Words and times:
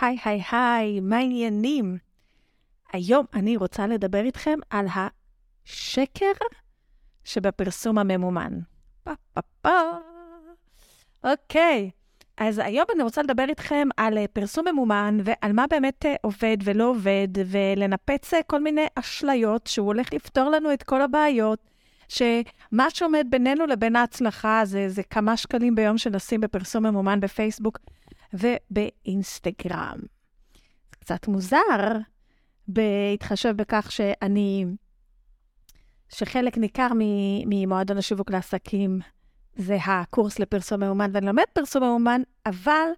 היי 0.00 0.18
היי 0.24 0.42
היי, 0.50 1.00
מה 1.00 1.16
העניינים? 1.16 1.98
היום 2.92 3.26
אני 3.34 3.56
רוצה 3.56 3.86
לדבר 3.86 4.24
איתכם 4.24 4.58
על 4.70 4.86
השקר 5.66 6.32
שבפרסום 7.24 7.98
הממומן. 7.98 8.52
פה 9.04 9.12
פה 9.32 9.40
פה. 9.62 9.70
אוקיי, 11.24 11.90
אז 12.36 12.58
היום 12.58 12.84
אני 12.94 13.02
רוצה 13.02 13.22
לדבר 13.22 13.44
איתכם 13.48 13.88
על 13.96 14.18
אה, 14.18 14.24
פרסום 14.32 14.68
ממומן 14.68 15.18
ועל 15.24 15.52
מה 15.52 15.64
באמת 15.70 16.06
אה, 16.06 16.14
עובד 16.22 16.56
ולא 16.64 16.84
עובד, 16.84 17.28
ולנפץ 17.46 18.34
אה, 18.34 18.42
כל 18.42 18.62
מיני 18.62 18.86
אשליות 18.94 19.66
שהוא 19.66 19.86
הולך 19.86 20.12
לפתור 20.12 20.50
לנו 20.50 20.72
את 20.72 20.82
כל 20.82 21.02
הבעיות. 21.02 21.58
שמה 22.08 22.90
שעומד 22.90 23.26
בינינו 23.30 23.66
לבין 23.66 23.96
ההצלחה 23.96 24.60
זה, 24.64 24.88
זה 24.88 25.02
כמה 25.02 25.36
שקלים 25.36 25.74
ביום 25.74 25.98
שנשים 25.98 26.40
בפרסום 26.40 26.86
ממומן 26.86 27.20
בפייסבוק 27.20 27.78
ובאינסטגרם. 28.38 29.98
קצת 30.90 31.28
מוזר, 31.28 31.98
בהתחשב 32.68 33.52
בכך 33.56 33.92
שאני, 33.92 34.64
שחלק 36.08 36.58
ניכר 36.58 36.88
ממועדון 37.46 37.98
השיווק 37.98 38.30
לעסקים 38.30 39.00
זה 39.56 39.76
הקורס 39.84 40.38
לפרסום 40.38 40.82
ממומן, 40.82 41.10
ואני 41.14 41.26
לומד 41.26 41.44
פרסום 41.52 41.82
ממומן, 41.82 42.22
אבל 42.46 42.88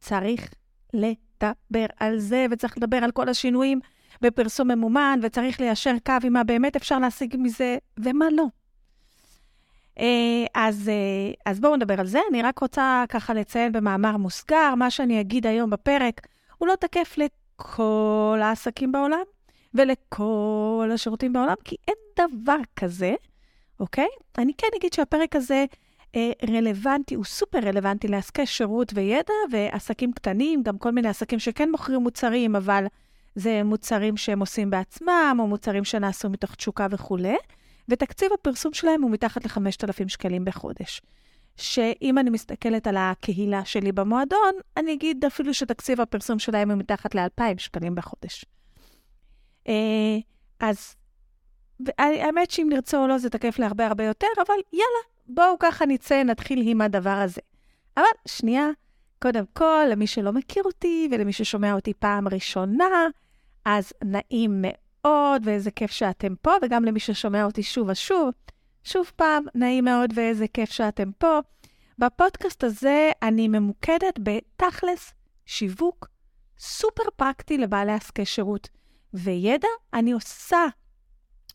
צריך 0.00 0.54
לדבר 0.94 1.86
על 1.96 2.18
זה, 2.18 2.46
וצריך 2.50 2.78
לדבר 2.78 2.96
על 2.96 3.10
כל 3.10 3.28
השינויים 3.28 3.80
בפרסום 4.22 4.68
ממומן, 4.70 5.20
וצריך 5.22 5.60
ליישר 5.60 5.94
קו 6.06 6.12
עם 6.24 6.32
מה 6.32 6.44
באמת 6.44 6.76
אפשר 6.76 6.98
להשיג 6.98 7.36
מזה 7.38 7.78
ומה 7.98 8.26
לא. 8.32 8.44
אה, 9.98 10.46
אז, 10.54 10.88
אה, 10.88 11.32
אז 11.46 11.60
בואו 11.60 11.76
נדבר 11.76 12.00
על 12.00 12.06
זה. 12.06 12.20
אני 12.30 12.42
רק 12.42 12.58
רוצה 12.58 13.04
ככה 13.08 13.34
לציין 13.34 13.72
במאמר 13.72 14.16
מוסגר, 14.16 14.74
מה 14.74 14.90
שאני 14.90 15.20
אגיד 15.20 15.46
היום 15.46 15.70
בפרק, 15.70 16.26
הוא 16.58 16.68
לא 16.68 16.74
תקף 16.80 17.14
לכל 17.18 18.40
העסקים 18.42 18.92
בעולם 18.92 19.22
ולכל 19.74 20.90
השירותים 20.94 21.32
בעולם, 21.32 21.54
כי 21.64 21.76
אין 21.88 22.28
דבר 22.28 22.58
כזה, 22.76 23.14
אוקיי? 23.80 24.08
אני 24.38 24.52
כן 24.58 24.66
אגיד 24.76 24.92
שהפרק 24.92 25.36
הזה 25.36 25.64
אה, 26.16 26.30
רלוונטי, 26.48 27.14
הוא 27.14 27.24
סופר 27.24 27.58
רלוונטי 27.58 28.08
לעסקי 28.08 28.46
שירות 28.46 28.92
וידע 28.94 29.32
ועסקים 29.50 30.12
קטנים, 30.12 30.62
גם 30.62 30.78
כל 30.78 30.90
מיני 30.90 31.08
עסקים 31.08 31.38
שכן 31.38 31.70
מוכרים 31.70 32.00
מוצרים, 32.00 32.56
אבל 32.56 32.86
זה 33.34 33.62
מוצרים 33.64 34.16
שהם 34.16 34.40
עושים 34.40 34.70
בעצמם, 34.70 35.36
או 35.38 35.46
מוצרים 35.46 35.84
שנעשו 35.84 36.30
מתוך 36.30 36.54
תשוקה 36.54 36.86
וכולי, 36.90 37.36
ותקציב 37.88 38.32
הפרסום 38.32 38.72
שלהם 38.72 39.02
הוא 39.02 39.10
מתחת 39.10 39.44
ל-5,000 39.44 40.08
שקלים 40.08 40.44
בחודש. 40.44 41.02
שאם 41.56 42.18
אני 42.18 42.30
מסתכלת 42.30 42.86
על 42.86 42.96
הקהילה 42.96 43.64
שלי 43.64 43.92
במועדון, 43.92 44.54
אני 44.76 44.92
אגיד 44.92 45.24
אפילו 45.24 45.54
שתקציב 45.54 46.00
הפרסום 46.00 46.38
שלהם 46.38 46.70
הוא 46.70 46.78
מתחת 46.78 47.14
ל-2,000 47.14 47.58
שקלים 47.58 47.94
בחודש. 47.94 48.44
אה, 49.68 50.18
אז 50.60 50.96
האמת 51.98 52.50
שאם 52.50 52.66
נרצה 52.70 52.98
או 52.98 53.06
לא 53.06 53.18
זה 53.18 53.30
תקף 53.30 53.58
להרבה 53.58 53.86
הרבה 53.86 54.04
יותר, 54.04 54.26
אבל 54.36 54.54
יאללה, 54.72 55.00
בואו 55.26 55.56
ככה 55.58 55.86
נצא, 55.86 56.22
נתחיל 56.22 56.62
עם 56.64 56.80
הדבר 56.80 57.10
הזה. 57.10 57.40
אבל 57.96 58.04
שנייה, 58.28 58.68
קודם 59.22 59.44
כל, 59.52 59.84
למי 59.90 60.06
שלא 60.06 60.32
מכיר 60.32 60.62
אותי 60.62 61.08
ולמי 61.10 61.32
ששומע 61.32 61.74
אותי 61.74 61.94
פעם 61.94 62.28
ראשונה, 62.28 63.06
אז 63.64 63.92
נעים 64.04 64.62
מאוד 64.62 64.89
ואיזה 65.44 65.70
כיף 65.70 65.90
שאתם 65.90 66.34
פה, 66.42 66.50
וגם 66.62 66.84
למי 66.84 67.00
ששומע 67.00 67.44
אותי 67.44 67.62
שוב 67.62 67.88
ושוב, 67.88 68.30
שוב 68.84 69.12
פעם, 69.16 69.44
נעים 69.54 69.84
מאוד 69.84 70.12
ואיזה 70.14 70.48
כיף 70.48 70.70
שאתם 70.70 71.10
פה. 71.18 71.38
בפודקאסט 71.98 72.64
הזה 72.64 73.10
אני 73.22 73.48
ממוקדת 73.48 74.18
בתכלס 74.22 75.12
שיווק 75.46 76.08
סופר 76.58 77.02
פרקטי 77.16 77.58
לבעלי 77.58 77.92
עסקי 77.92 78.24
שירות 78.24 78.68
וידע. 79.14 79.68
אני 79.94 80.12
עושה, 80.12 80.66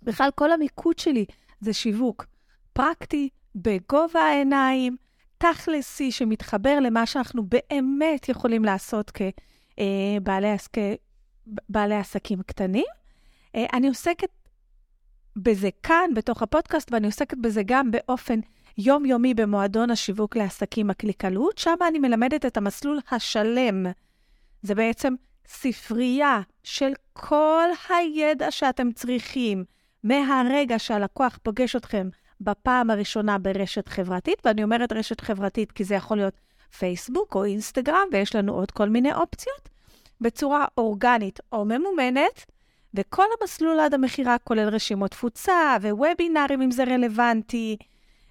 בכלל 0.03 0.29
כל 0.35 0.51
המיקוד 0.51 0.99
שלי 0.99 1.25
זה 1.59 1.73
שיווק 1.73 2.25
פרקטי, 2.73 3.29
בגובה 3.55 4.19
העיניים, 4.19 4.97
תכלסי 5.37 6.11
שמתחבר 6.11 6.79
למה 6.79 7.05
שאנחנו 7.05 7.43
באמת 7.43 8.29
יכולים 8.29 8.65
לעשות 8.65 9.11
כבעלי 9.11 10.51
עסק, 10.51 10.71
בעלי 11.69 11.95
עסקים 11.95 12.41
קטנים. 12.41 12.85
אה, 13.55 13.65
אני 13.73 13.87
עוסקת 13.87 14.29
בזה 15.35 15.69
כאן, 15.83 16.09
בתוך 16.15 16.41
הפודקאסט, 16.41 16.91
ואני 16.91 17.07
עוסקת 17.07 17.37
בזה 17.37 17.61
גם 17.65 17.91
באופן 17.91 18.39
יומיומי 18.77 19.33
במועדון 19.33 19.91
השיווק 19.91 20.37
לעסקים 20.37 20.89
הקליקלות, 20.89 21.57
שם 21.57 21.75
אני 21.87 21.99
מלמדת 21.99 22.45
את 22.45 22.57
המסלול 22.57 22.99
השלם. 23.11 23.85
זה 24.61 24.75
בעצם 24.75 25.13
ספרייה 25.47 26.41
של 26.63 26.91
כל 27.13 27.67
הידע 27.89 28.51
שאתם 28.51 28.91
צריכים 28.91 29.63
מהרגע 30.03 30.79
שהלקוח 30.79 31.39
פוגש 31.43 31.75
אתכם 31.75 32.09
בפעם 32.41 32.89
הראשונה 32.89 33.37
ברשת 33.37 33.87
חברתית, 33.87 34.41
ואני 34.45 34.63
אומרת 34.63 34.91
רשת 34.91 35.21
חברתית 35.21 35.71
כי 35.71 35.83
זה 35.83 35.95
יכול 35.95 36.17
להיות 36.17 36.39
פייסבוק 36.77 37.35
או 37.35 37.43
אינסטגרם, 37.43 38.07
ויש 38.11 38.35
לנו 38.35 38.53
עוד 38.53 38.71
כל 38.71 38.89
מיני 38.89 39.13
אופציות, 39.13 39.69
בצורה 40.21 40.65
אורגנית 40.77 41.39
או 41.51 41.65
ממומנת, 41.65 42.45
וכל 42.95 43.25
המסלול 43.41 43.79
עד 43.79 43.93
המכירה 43.93 44.37
כולל 44.37 44.69
רשימות 44.69 45.11
תפוצה 45.11 45.77
ווובינארים 45.81 46.61
אם 46.61 46.71
זה 46.71 46.83
רלוונטי, 46.83 47.77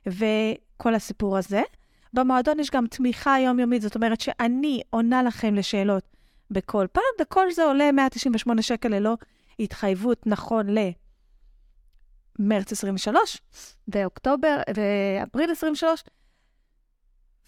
וכל 0.06 0.94
הסיפור 0.94 1.38
הזה. 1.38 1.62
במועדון 2.12 2.60
יש 2.60 2.70
גם 2.70 2.86
תמיכה 2.86 3.36
יומיומית, 3.40 3.82
זאת 3.82 3.94
אומרת 3.94 4.20
שאני 4.20 4.80
עונה 4.90 5.22
לכם 5.22 5.54
לשאלות 5.54 6.04
בכל 6.50 6.86
פעם, 6.92 7.02
וכל 7.20 7.50
זה 7.50 7.64
עולה 7.64 7.92
198 7.92 8.62
שקל 8.62 8.88
ללא 8.88 9.16
התחייבות 9.58 10.26
נכון 10.26 10.78
ל... 10.78 10.78
מרץ 12.38 12.72
23, 12.72 13.40
ואוקטובר, 13.88 14.60
ואפריל 14.76 15.50
23, 15.50 16.04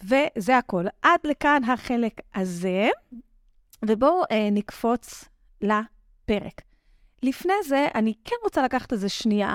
וזה 0.02 0.58
הכל. 0.58 0.84
עד 1.02 1.20
לכאן 1.24 1.64
החלק 1.64 2.20
הזה, 2.34 2.88
ובואו 3.84 4.22
אה, 4.30 4.48
נקפוץ 4.52 5.24
לפרק. 5.60 6.62
לפני 7.22 7.54
זה, 7.64 7.86
אני 7.94 8.14
כן 8.24 8.36
רוצה 8.44 8.62
לקחת 8.62 8.92
איזה 8.92 9.08
שנייה, 9.08 9.54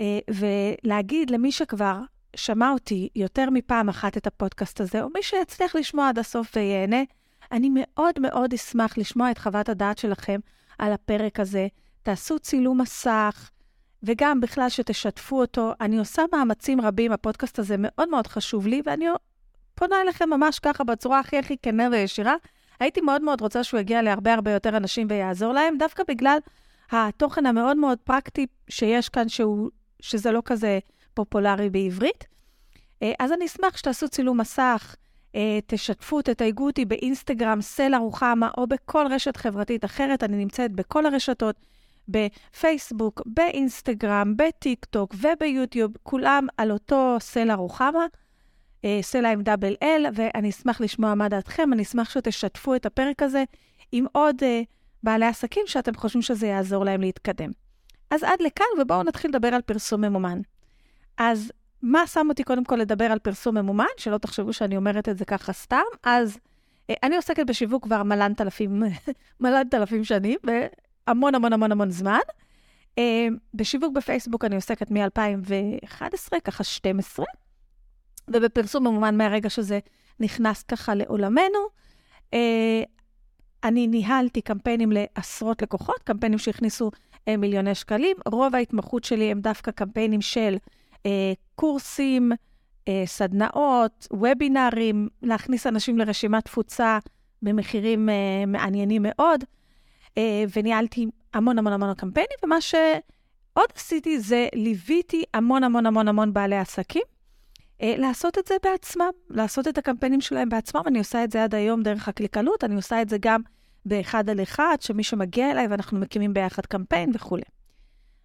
אה, 0.00 0.18
ולהגיד 0.30 1.30
למי 1.30 1.52
שכבר 1.52 2.00
שמע 2.36 2.72
אותי 2.72 3.08
יותר 3.16 3.50
מפעם 3.50 3.88
אחת 3.88 4.16
את 4.16 4.26
הפודקאסט 4.26 4.80
הזה, 4.80 5.02
או 5.02 5.08
מי 5.14 5.22
שיצליח 5.22 5.74
לשמוע 5.74 6.08
עד 6.08 6.18
הסוף 6.18 6.56
וייהנה, 6.56 7.02
אני 7.52 7.70
מאוד 7.72 8.14
מאוד 8.20 8.54
אשמח 8.54 8.98
לשמוע 8.98 9.30
את 9.30 9.38
חוות 9.38 9.68
הדעת 9.68 9.98
שלכם 9.98 10.40
על 10.78 10.92
הפרק 10.92 11.40
הזה. 11.40 11.66
תעשו 12.02 12.38
צילום 12.38 12.80
מסך, 12.80 13.50
וגם 14.02 14.40
בכלל 14.40 14.68
שתשתפו 14.68 15.40
אותו. 15.40 15.72
אני 15.80 15.98
עושה 15.98 16.22
מאמצים 16.32 16.80
רבים, 16.80 17.12
הפודקאסט 17.12 17.58
הזה 17.58 17.74
מאוד 17.78 18.08
מאוד 18.08 18.26
חשוב 18.26 18.66
לי, 18.66 18.82
ואני 18.86 19.06
פונה 19.74 20.00
אליכם 20.00 20.30
ממש 20.30 20.58
ככה 20.58 20.84
בצורה 20.84 21.20
הכי 21.20 21.38
הכי 21.38 21.56
כנה 21.62 21.88
וישירה. 21.92 22.34
הייתי 22.80 23.00
מאוד 23.00 23.22
מאוד 23.22 23.40
רוצה 23.40 23.64
שהוא 23.64 23.80
יגיע 23.80 24.02
להרבה 24.02 24.34
הרבה 24.34 24.50
יותר 24.50 24.76
אנשים 24.76 25.06
ויעזור 25.10 25.52
להם, 25.52 25.78
דווקא 25.78 26.02
בגלל 26.08 26.38
התוכן 26.90 27.46
המאוד 27.46 27.76
מאוד 27.76 27.98
פרקטי 28.04 28.46
שיש 28.68 29.08
כאן, 29.08 29.28
שהוא, 29.28 29.70
שזה 30.00 30.32
לא 30.32 30.42
כזה 30.44 30.78
פופולרי 31.14 31.70
בעברית. 31.70 32.24
אה, 33.02 33.12
אז 33.18 33.32
אני 33.32 33.46
אשמח 33.46 33.76
שתעשו 33.76 34.08
צילום 34.08 34.40
מסך, 34.40 34.96
אה, 35.34 35.58
תשתפו, 35.66 36.22
תתייגו 36.22 36.66
אותי 36.66 36.84
באינסטגרם, 36.84 37.60
סלע 37.60 37.98
רוחמה, 37.98 38.50
או 38.58 38.66
בכל 38.66 39.06
רשת 39.10 39.36
חברתית 39.36 39.84
אחרת. 39.84 40.22
אני 40.22 40.36
נמצאת 40.36 40.72
בכל 40.72 41.06
הרשתות. 41.06 41.56
בפייסבוק, 42.08 43.22
באינסטגרם, 43.26 44.36
בטיק 44.36 44.84
טוק 44.84 45.14
וביוטיוב, 45.14 45.92
כולם 46.02 46.46
על 46.56 46.70
אותו 46.70 47.16
סלע 47.20 47.54
רוחמה, 47.54 48.06
אה, 48.84 48.98
סלע 49.02 49.30
עם 49.30 49.42
דאבל 49.42 49.74
אל, 49.82 50.06
ואני 50.14 50.50
אשמח 50.50 50.80
לשמוע 50.80 51.14
מה 51.14 51.28
דעתכם, 51.28 51.72
אני 51.72 51.82
אשמח 51.82 52.10
שתשתפו 52.10 52.74
את 52.74 52.86
הפרק 52.86 53.22
הזה 53.22 53.44
עם 53.92 54.06
עוד 54.12 54.36
בעלי 55.02 55.26
עסקים 55.26 55.62
שאתם 55.66 55.94
חושבים 55.94 56.22
שזה 56.22 56.46
יעזור 56.46 56.84
להם 56.84 57.00
להתקדם. 57.00 57.50
אז 58.10 58.22
עד 58.22 58.42
לכאן, 58.42 58.66
ובואו 58.80 59.02
נתחיל 59.02 59.30
לדבר 59.30 59.48
על 59.48 59.62
פרסום 59.62 60.00
ממומן. 60.00 60.40
אז 61.18 61.52
מה 61.82 62.06
שם 62.06 62.26
אותי 62.28 62.44
קודם 62.44 62.64
כל 62.64 62.76
לדבר 62.76 63.04
על 63.04 63.18
פרסום 63.18 63.56
ממומן? 63.56 63.84
שלא 63.96 64.18
תחשבו 64.18 64.52
שאני 64.52 64.76
אומרת 64.76 65.08
את 65.08 65.18
זה 65.18 65.24
ככה 65.24 65.52
סתם. 65.52 65.82
אז 66.02 66.36
uh, 66.36 66.94
אני 67.02 67.16
עוסקת 67.16 67.46
בשיווק 67.46 67.84
כבר 67.84 68.02
מלנת 68.02 68.40
אלפים, 68.40 68.82
מלנת 69.40 69.74
אלפים 69.74 70.04
שנים, 70.04 70.38
המון 71.06 71.34
המון 71.34 71.52
המון 71.52 71.72
המון 71.72 71.90
זמן. 71.90 72.18
Uh, 72.96 73.00
בשיווק 73.54 73.94
בפייסבוק 73.94 74.44
אני 74.44 74.54
עוסקת 74.54 74.90
מ-2011, 74.90 76.40
ככה 76.44 76.64
12, 76.64 77.26
ובפרסום 78.28 78.86
ממומן 78.86 79.16
מהרגע 79.16 79.50
שזה 79.50 79.78
נכנס 80.20 80.62
ככה 80.62 80.94
לעולמנו. 80.94 81.80
אני 83.64 83.86
ניהלתי 83.86 84.40
קמפיינים 84.40 84.92
לעשרות 84.92 85.62
לקוחות, 85.62 86.02
קמפיינים 86.04 86.38
שהכניסו 86.38 86.90
uh, 87.14 87.36
מיליוני 87.38 87.74
שקלים. 87.74 88.16
רוב 88.26 88.54
ההתמחות 88.54 89.04
שלי 89.04 89.30
הם 89.30 89.40
דווקא 89.40 89.70
קמפיינים 89.70 90.20
של 90.20 90.56
uh, 90.94 91.06
קורסים, 91.54 92.32
uh, 92.32 92.90
סדנאות, 93.04 94.06
וובינארים, 94.10 95.08
להכניס 95.22 95.66
אנשים 95.66 95.98
לרשימת 95.98 96.44
תפוצה 96.44 96.98
במחירים 97.42 98.08
uh, 98.08 98.46
מעניינים 98.46 99.02
מאוד, 99.04 99.44
uh, 100.08 100.18
וניהלתי 100.56 101.06
המון 101.34 101.58
המון 101.58 101.72
המון 101.72 101.94
קמפיינים, 101.94 102.36
ומה 102.44 102.60
שעוד 102.60 103.68
עשיתי 103.76 104.20
זה 104.20 104.48
ליוויתי 104.54 105.24
המון 105.34 105.64
המון 105.64 105.86
המון 105.86 106.08
המון 106.08 106.32
בעלי 106.32 106.56
עסקים. 106.56 107.02
Uh, 107.80 107.84
לעשות 107.98 108.38
את 108.38 108.46
זה 108.46 108.54
בעצמם, 108.62 109.10
לעשות 109.30 109.68
את 109.68 109.78
הקמפיינים 109.78 110.20
שלהם 110.20 110.48
בעצמם. 110.48 110.82
אני 110.86 110.98
עושה 110.98 111.24
את 111.24 111.30
זה 111.30 111.44
עד 111.44 111.54
היום 111.54 111.82
דרך 111.82 112.08
הקליקלות, 112.08 112.64
אני 112.64 112.74
עושה 112.74 113.02
את 113.02 113.08
זה 113.08 113.16
גם 113.20 113.40
באחד 113.86 114.30
על 114.30 114.42
אחד, 114.42 114.76
שמי 114.80 115.04
שמגיע 115.04 115.50
אליי 115.50 115.66
ואנחנו 115.66 115.98
מקימים 115.98 116.34
ביחד 116.34 116.66
קמפיין 116.66 117.10
וכולי. 117.14 117.42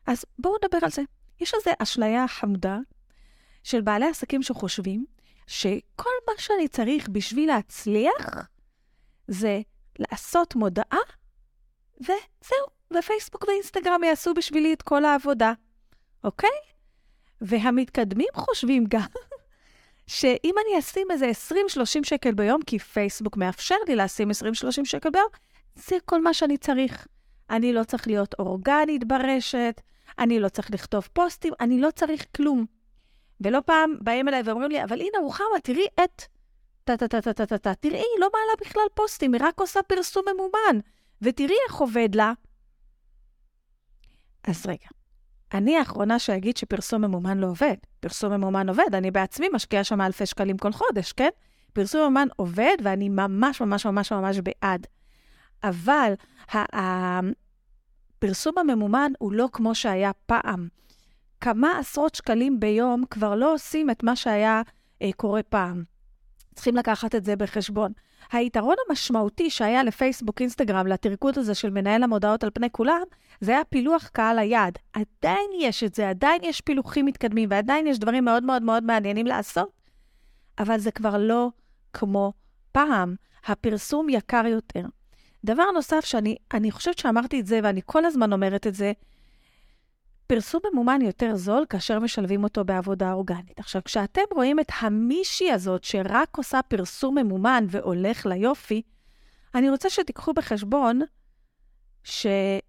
אז 0.08 0.26
בואו 0.40 0.56
נדבר 0.64 0.78
על 0.82 0.92
זה. 0.92 1.02
יש 1.40 1.54
איזו 1.54 1.72
אשליה 1.80 2.28
חמודה 2.28 2.78
של 3.64 3.82
בעלי 3.82 4.06
עסקים 4.06 4.44
שחושבים 4.44 5.06
שכל 5.48 6.10
מה 6.28 6.34
שאני 6.38 6.68
צריך 6.68 7.10
בשביל 7.10 7.48
להצליח 7.48 8.48
זה 9.28 9.62
לעשות 10.00 10.56
מודעה, 10.56 11.00
וזהו, 12.02 12.66
ופייסבוק 13.00 13.46
ואינסטגרם 13.48 14.04
יעשו 14.04 14.34
בשבילי 14.34 14.74
את 14.74 14.82
כל 14.82 15.06
העבודה, 15.06 15.54
אוקיי? 16.24 16.50
והמתקדמים 17.42 18.28
חושבים 18.34 18.86
גם 18.90 19.08
שאם 20.08 20.56
אני 20.66 20.80
אשים 20.80 21.12
איזה 21.12 21.32
20-30 21.52 21.56
שקל 22.04 22.32
ביום, 22.32 22.62
כי 22.62 22.80
פייסבוק 22.80 23.38
מאפשר 23.38 23.76
לי 23.88 23.96
לשים 23.96 24.32
20-30 24.32 24.34
שקל 24.84 25.10
ביום, 25.10 25.28
זה 25.76 25.96
כל 26.06 26.22
מה 26.22 26.34
שאני 26.34 26.58
צריך. 26.58 27.08
אני 27.50 27.74
לא 27.74 27.84
צריך 27.84 28.08
להיות 28.08 28.36
אורגנית 28.40 29.04
ברשת, 29.04 29.82
אני 30.20 30.40
לא 30.40 30.50
צריך 30.50 30.72
לכתוב 30.72 31.08
פוסטים, 31.14 31.54
אני 31.60 31.82
לא 31.82 31.92
צריך 31.92 32.26
כלום. 32.36 32.66
ולא 33.42 33.60
פעם 33.66 33.96
באים 34.02 34.28
אליי 34.28 34.42
ואומרים 34.46 34.72
לי, 34.72 34.84
אבל 34.84 35.00
הנה, 35.02 35.18
רוחמה, 35.22 35.60
תראי 35.64 35.86
את... 36.04 36.22
טה-טה-טה-טה-טה, 36.84 37.76
תראי, 37.76 37.98
היא 37.98 38.20
לא 38.20 38.28
מעלה 38.34 38.54
בכלל 38.62 38.84
פוסטים, 38.94 39.34
היא 39.34 39.42
רק 39.44 39.60
עושה 39.60 39.80
פרסום 39.84 40.24
ממומן, 40.34 40.80
ותראי 41.22 41.56
איך 41.68 41.76
עובד 41.76 42.16
לה. 42.16 42.34
אז 44.44 44.66
רגע, 44.66 44.88
אני 45.54 45.78
האחרונה 45.78 46.20
שאגיד 46.20 46.58
שפרסום 46.58 47.02
ממומן 47.02 47.38
לא 47.38 47.48
עובד. 47.48 47.76
פרסום 48.00 48.34
ממומן 48.34 48.70
עובד, 48.70 48.96
אני 48.96 49.12
בעצמי 49.12 49.48
משקיעה 49.54 49.84
שם 49.84 50.02
אלפי 50.02 50.26
שקלים 50.26 50.58
כל 50.58 50.72
חודש, 50.72 51.12
כן? 51.12 51.30
פרסום 51.74 52.02
ממומן 52.02 52.28
עובד, 52.36 52.76
ואני 52.84 53.10
ממש 53.10 53.62
ממש 53.62 53.86
ממש 53.86 54.12
ממש 54.12 54.40
בעד. 54.40 54.88
אבל 55.64 56.14
הפרסום 58.18 58.58
הממומן 58.58 59.12
הוא 59.20 59.34
לא 59.34 59.50
כמו 59.54 59.76
שהיה 59.76 60.12
פעם. 60.26 60.68
כמה 61.42 61.80
עשרות 61.80 62.16
שקלים 62.16 62.60
ביום 62.60 63.04
כבר 63.10 63.36
לא 63.36 63.54
עושים 63.54 63.90
את 63.90 64.04
מה 64.04 64.16
שהיה 64.16 64.62
אה, 65.02 65.10
קורה 65.16 65.44
פעם. 65.44 65.84
צריכים 66.56 66.76
לקחת 66.76 67.16
את 67.16 67.26
זה 67.26 67.36
בחשבון. 67.36 67.92
היתרון 68.32 68.76
המשמעותי 68.90 69.50
שהיה 69.50 69.84
לפייסבוק, 69.84 70.42
אינסטגרם, 70.42 70.88
לטרקוד 70.88 71.38
הזה 71.38 71.56
של 71.56 71.70
מנהל 71.70 72.04
המודעות 72.04 72.44
על 72.44 72.50
פני 72.54 72.70
כולם, 72.72 73.02
זה 73.42 73.52
היה 73.52 73.64
פילוח 73.64 74.08
קהל 74.08 74.40
היעד. 74.40 74.78
עדיין 74.94 75.50
יש 75.60 75.84
את 75.84 75.96
זה, 75.96 76.10
עדיין 76.10 76.42
יש 76.44 76.62
פילוחים 76.62 77.06
מתקדמים, 77.06 77.50
ועדיין 77.52 77.88
יש 77.88 78.00
דברים 78.00 78.26
מאוד 78.26 78.44
מאוד 78.44 78.64
מאוד 78.64 78.84
מעניינים 78.84 79.26
לעשות, 79.28 79.70
אבל 80.60 80.80
זה 80.80 80.92
כבר 80.92 81.18
לא 81.18 81.50
כמו 81.94 82.34
פעם. 82.72 83.16
הפרסום 83.46 84.10
יקר 84.10 84.46
יותר. 84.46 84.86
דבר 85.46 85.72
נוסף 85.74 86.06
שאני 86.06 86.72
חושבת 86.72 86.98
שאמרתי 86.98 87.40
את 87.40 87.46
זה, 87.46 87.60
ואני 87.64 87.82
כל 87.86 88.06
הזמן 88.06 88.34
אומרת 88.34 88.68
את 88.68 88.76
זה, 88.76 88.92
פרסום 90.28 90.62
ממומן 90.72 91.02
יותר 91.02 91.36
זול 91.36 91.66
כאשר 91.70 92.00
משלבים 92.00 92.44
אותו 92.44 92.66
בעבודה 92.66 93.14
אורגנית. 93.14 93.60
עכשיו, 93.60 93.82
כשאתם 93.86 94.22
רואים 94.32 94.60
את 94.60 94.72
המישהי 94.80 95.52
הזאת 95.52 95.84
שרק 95.84 96.38
עושה 96.38 96.60
פרסום 96.62 97.18
ממומן 97.18 97.66
והולך 97.70 98.26
ליופי, 98.26 98.82
אני 99.56 99.70
רוצה 99.70 99.90
שתיקחו 99.90 100.34
בחשבון 100.34 101.02
שהיא 102.04 102.62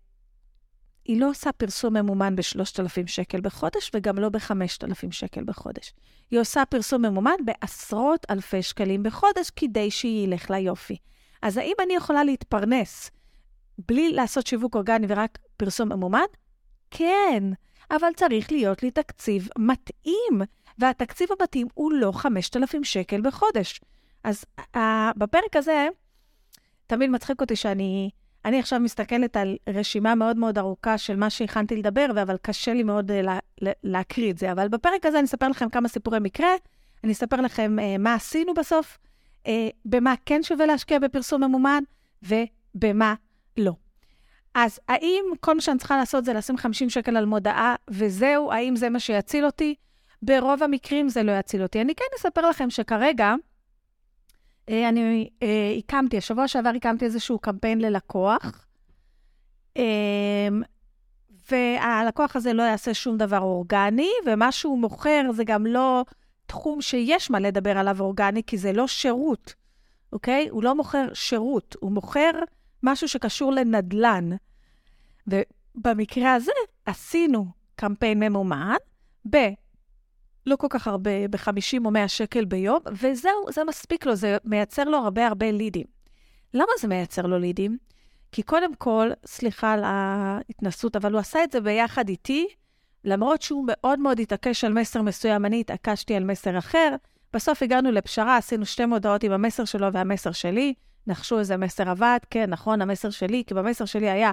לא 1.08 1.30
עושה 1.30 1.52
פרסום 1.52 1.96
ממומן 1.96 2.36
ב-3,000 2.36 3.06
שקל 3.06 3.40
בחודש 3.40 3.90
וגם 3.94 4.18
לא 4.18 4.28
ב-5,000 4.28 5.10
שקל 5.10 5.44
בחודש. 5.44 5.92
היא 6.30 6.40
עושה 6.40 6.64
פרסום 6.64 7.02
ממומן 7.02 7.36
בעשרות 7.44 8.26
אלפי 8.30 8.62
שקלים 8.62 9.02
בחודש 9.02 9.50
כדי 9.56 9.90
שהיא 9.90 10.24
ילך 10.24 10.50
ליופי. 10.50 10.96
אז 11.42 11.56
האם 11.56 11.74
אני 11.82 11.94
יכולה 11.94 12.24
להתפרנס 12.24 13.10
בלי 13.78 14.12
לעשות 14.12 14.46
שיווק 14.46 14.74
אורגני 14.74 15.06
ורק 15.08 15.38
פרסום 15.56 15.92
ממומן? 15.92 16.26
כן, 16.90 17.44
אבל 17.90 18.08
צריך 18.16 18.52
להיות 18.52 18.82
לי 18.82 18.90
תקציב 18.90 19.48
מתאים, 19.58 20.42
והתקציב 20.78 21.28
המתאים 21.40 21.66
הוא 21.74 21.92
לא 21.92 22.12
5,000 22.12 22.84
שקל 22.84 23.20
בחודש. 23.20 23.80
אז 24.24 24.44
uh, 24.60 24.78
בפרק 25.16 25.56
הזה, 25.56 25.88
תמיד 26.86 27.10
מצחיק 27.10 27.40
אותי 27.40 27.56
שאני 27.56 28.10
אני 28.44 28.58
עכשיו 28.58 28.80
מסתכלת 28.80 29.36
על 29.36 29.56
רשימה 29.68 30.14
מאוד 30.14 30.36
מאוד 30.36 30.58
ארוכה 30.58 30.98
של 30.98 31.16
מה 31.16 31.30
שהכנתי 31.30 31.76
לדבר, 31.76 32.06
אבל 32.10 32.36
קשה 32.42 32.74
לי 32.74 32.82
מאוד 32.82 33.10
uh, 33.10 33.14
לה, 33.14 33.38
להקריא 33.84 34.30
את 34.30 34.38
זה. 34.38 34.52
אבל 34.52 34.68
בפרק 34.68 35.06
הזה 35.06 35.18
אני 35.18 35.26
אספר 35.26 35.48
לכם 35.48 35.68
כמה 35.68 35.88
סיפורי 35.88 36.18
מקרה, 36.20 36.48
אני 37.04 37.12
אספר 37.12 37.40
לכם 37.40 37.76
uh, 37.78 37.98
מה 37.98 38.14
עשינו 38.14 38.54
בסוף, 38.54 38.98
uh, 39.44 39.48
במה 39.84 40.14
כן 40.26 40.42
שווה 40.42 40.66
להשקיע 40.66 40.98
בפרסום 40.98 41.44
ממומן, 41.44 41.82
ובמה 42.22 43.14
לא. 43.56 43.72
אז 44.58 44.80
האם 44.88 45.24
כל 45.40 45.54
מה 45.54 45.60
שאני 45.60 45.78
צריכה 45.78 45.96
לעשות 45.96 46.24
זה 46.24 46.32
לשים 46.32 46.56
50 46.56 46.90
שקל 46.90 47.16
על 47.16 47.24
מודעה 47.24 47.74
וזהו? 47.90 48.52
האם 48.52 48.76
זה 48.76 48.90
מה 48.90 49.00
שיציל 49.00 49.46
אותי? 49.46 49.74
ברוב 50.22 50.62
המקרים 50.62 51.08
זה 51.08 51.22
לא 51.22 51.32
יציל 51.32 51.62
אותי. 51.62 51.80
אני 51.80 51.94
כן 51.94 52.04
אספר 52.18 52.48
לכם 52.48 52.70
שכרגע, 52.70 53.34
אה, 54.68 54.88
אני 54.88 55.30
אה, 55.42 55.74
הקמתי, 55.78 56.18
השבוע 56.18 56.48
שעבר 56.48 56.72
הקמתי 56.76 57.04
איזשהו 57.04 57.38
קמפיין 57.38 57.80
ללקוח, 57.80 58.66
אה, 59.76 60.48
והלקוח 61.50 62.36
הזה 62.36 62.52
לא 62.52 62.62
יעשה 62.62 62.94
שום 62.94 63.16
דבר 63.16 63.40
אורגני, 63.40 64.10
ומה 64.26 64.52
שהוא 64.52 64.78
מוכר 64.78 65.22
זה 65.32 65.44
גם 65.44 65.66
לא 65.66 66.04
תחום 66.46 66.80
שיש 66.80 67.30
מה 67.30 67.40
לדבר 67.40 67.78
עליו 67.78 68.00
אורגני, 68.00 68.42
כי 68.42 68.58
זה 68.58 68.72
לא 68.72 68.86
שירות, 68.86 69.54
אוקיי? 70.12 70.48
הוא 70.48 70.62
לא 70.62 70.74
מוכר 70.74 71.04
שירות, 71.14 71.76
הוא 71.80 71.92
מוכר 71.92 72.30
משהו 72.82 73.08
שקשור 73.08 73.52
לנדל"ן. 73.52 74.30
ובמקרה 75.26 76.34
הזה 76.34 76.52
עשינו 76.86 77.46
קמפיין 77.76 78.22
ממומן 78.22 78.76
ב... 79.30 79.36
לא 80.46 80.56
כל 80.56 80.66
כך 80.70 80.86
הרבה, 80.86 81.28
ב-50 81.30 81.84
או 81.84 81.90
100 81.90 82.08
שקל 82.08 82.44
ביום, 82.44 82.78
וזהו, 82.92 83.46
זה 83.52 83.64
מספיק 83.64 84.06
לו, 84.06 84.14
זה 84.14 84.36
מייצר 84.44 84.84
לו 84.84 84.98
הרבה 84.98 85.26
הרבה 85.26 85.50
לידים. 85.50 85.86
למה 86.54 86.72
זה 86.80 86.88
מייצר 86.88 87.22
לו 87.22 87.38
לידים? 87.38 87.76
כי 88.32 88.42
קודם 88.42 88.74
כל, 88.74 89.10
סליחה 89.26 89.72
על 89.72 89.84
ההתנסות, 89.84 90.96
אבל 90.96 91.12
הוא 91.12 91.20
עשה 91.20 91.44
את 91.44 91.52
זה 91.52 91.60
ביחד 91.60 92.08
איתי, 92.08 92.48
למרות 93.04 93.42
שהוא 93.42 93.64
מאוד 93.66 93.98
מאוד 93.98 94.20
התעקש 94.20 94.64
על 94.64 94.72
מסר 94.72 95.02
מסוים, 95.02 95.44
אני 95.44 95.60
התעקשתי 95.60 96.14
על 96.14 96.24
מסר 96.24 96.58
אחר. 96.58 96.96
בסוף 97.32 97.62
הגענו 97.62 97.90
לפשרה, 97.90 98.36
עשינו 98.36 98.66
שתי 98.66 98.86
מודעות 98.86 99.24
עם 99.24 99.32
המסר 99.32 99.64
שלו 99.64 99.92
והמסר 99.92 100.32
שלי. 100.32 100.74
נחשו 101.06 101.38
איזה 101.38 101.56
מסר 101.56 101.90
עבד, 101.90 102.18
כן, 102.30 102.50
נכון, 102.50 102.82
המסר 102.82 103.10
שלי, 103.10 103.42
כי 103.46 103.54
במסר 103.54 103.84
שלי 103.84 104.10
היה 104.10 104.30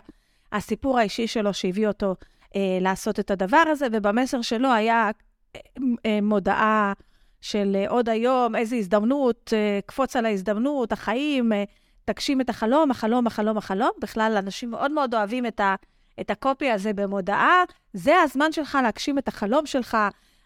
הסיפור 0.51 0.99
האישי 0.99 1.27
שלו 1.27 1.53
שהביא 1.53 1.87
אותו 1.87 2.15
אה, 2.55 2.77
לעשות 2.81 3.19
את 3.19 3.31
הדבר 3.31 3.63
הזה, 3.67 3.87
ובמסר 3.91 4.41
שלו 4.41 4.71
היה 4.71 5.11
אה, 5.55 5.61
אה, 6.05 6.19
מודעה 6.21 6.93
של 7.41 7.75
אה, 7.75 7.89
עוד 7.89 8.09
היום, 8.09 8.55
איזו 8.55 8.75
הזדמנות, 8.75 9.53
אה, 9.53 9.79
קפוץ 9.85 10.15
על 10.15 10.25
ההזדמנות, 10.25 10.91
החיים, 10.91 11.53
אה, 11.53 11.63
תגשים 12.05 12.41
את 12.41 12.49
החלום, 12.49 12.91
החלום, 12.91 13.27
החלום, 13.27 13.57
החלום. 13.57 13.91
בכלל, 14.01 14.35
אנשים 14.37 14.71
מאוד 14.71 14.91
מאוד 14.91 15.15
אוהבים 15.15 15.45
את, 15.45 15.59
ה, 15.59 15.75
את 16.21 16.29
הקופי 16.29 16.71
הזה 16.71 16.93
במודעה. 16.93 17.63
זה 17.93 18.21
הזמן 18.21 18.51
שלך 18.51 18.77
להגשים 18.83 19.17
את 19.17 19.27
החלום 19.27 19.65
שלך. 19.65 19.97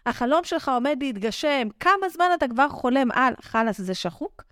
החלום 0.06 0.44
שלך 0.44 0.68
עומד 0.68 0.96
להתגשם. 1.00 1.68
כמה 1.80 2.08
זמן 2.08 2.26
אתה 2.34 2.48
כבר 2.48 2.68
חולם 2.68 3.10
על, 3.10 3.34
חלאס, 3.40 3.80
זה 3.80 3.94
שחוק? 3.94 4.42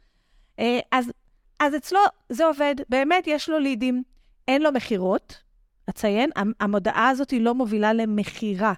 אה, 0.58 0.78
אז, 0.92 1.12
אז 1.60 1.76
אצלו 1.76 2.00
זה 2.28 2.46
עובד, 2.46 2.74
באמת 2.88 3.24
יש 3.26 3.48
לו 3.48 3.58
לידים, 3.58 4.02
אין 4.48 4.62
לו 4.62 4.72
מכירות, 4.72 5.42
אציין, 5.90 6.30
המודעה 6.60 7.08
הזאת 7.08 7.30
היא 7.30 7.40
לא 7.40 7.54
מובילה 7.54 7.92
למכירה. 7.92 8.72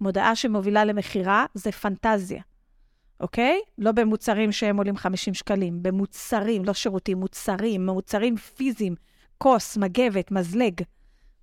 מודעה 0.00 0.36
שמובילה 0.36 0.84
למכירה 0.84 1.46
זה 1.54 1.72
פנטזיה, 1.72 2.42
אוקיי? 3.20 3.60
לא 3.78 3.92
במוצרים 3.92 4.52
שהם 4.52 4.76
עולים 4.76 4.96
50 4.96 5.34
שקלים, 5.34 5.82
במוצרים, 5.82 6.64
לא 6.64 6.74
שירותים, 6.74 7.18
מוצרים, 7.18 7.86
מוצרים 7.86 8.36
פיזיים, 8.36 8.94
כוס, 9.38 9.76
מגבת, 9.76 10.30
מזלג, 10.30 10.80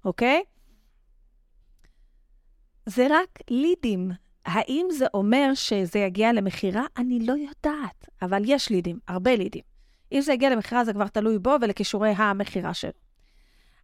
אוקיי? 0.05 0.43
זה 2.85 3.07
רק 3.09 3.39
לידים. 3.49 4.11
האם 4.45 4.87
זה 4.91 5.05
אומר 5.13 5.51
שזה 5.53 5.99
יגיע 5.99 6.33
למכירה? 6.33 6.83
אני 6.97 7.19
לא 7.19 7.33
יודעת, 7.33 8.09
אבל 8.21 8.41
יש 8.45 8.69
לידים, 8.69 8.99
הרבה 9.07 9.35
לידים. 9.35 9.76
אם 10.11 10.21
זה 10.21 10.33
יגיע 10.33 10.49
למכירה, 10.49 10.83
זה 10.83 10.93
כבר 10.93 11.07
תלוי 11.07 11.39
בו 11.39 11.55
ולכישורי 11.61 12.09
המכירה 12.09 12.73
שלו. 12.73 12.91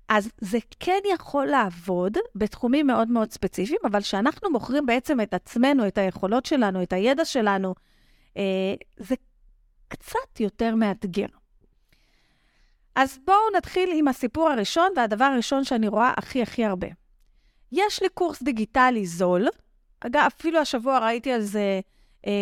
אז 0.10 0.32
זה 0.38 0.58
כן 0.80 1.00
יכול 1.14 1.46
לעבוד 1.46 2.18
בתחומים 2.36 2.88
מאוד 2.88 3.10
מאוד 3.10 3.32
ספציפיים, 3.32 3.80
אבל 3.86 4.02
כשאנחנו 4.02 4.52
מוכרים 4.52 4.86
בעצם 4.86 5.22
את 5.22 5.34
עצמנו, 5.34 5.88
את 5.88 5.98
היכולות 5.98 6.46
שלנו, 6.46 6.84
את 6.84 6.94
הידע 6.94 7.26
שלנו, 7.26 7.76
אה, 8.38 8.74
זה 8.98 9.16
קצת 9.88 10.40
יותר 10.40 10.76
מאתגר. 10.76 11.26
אז 12.96 13.20
בואו 13.26 13.38
נתחיל 13.58 13.90
עם 13.94 14.08
הסיפור 14.08 14.50
הראשון, 14.50 14.92
והדבר 14.96 15.26
הראשון 15.26 15.64
שאני 15.64 15.88
רואה 15.88 16.14
הכי 16.18 16.42
הכי 16.42 16.66
הרבה. 16.66 16.88
יש 17.72 18.02
לי 18.02 18.10
קורס 18.10 18.44
דיגיטלי 18.44 19.06
זול, 19.06 19.48
אגב, 20.00 20.24
אפילו 20.28 20.60
השבוע 20.60 21.00
ראיתי 21.00 21.32
על 21.32 21.42
זה 21.42 21.80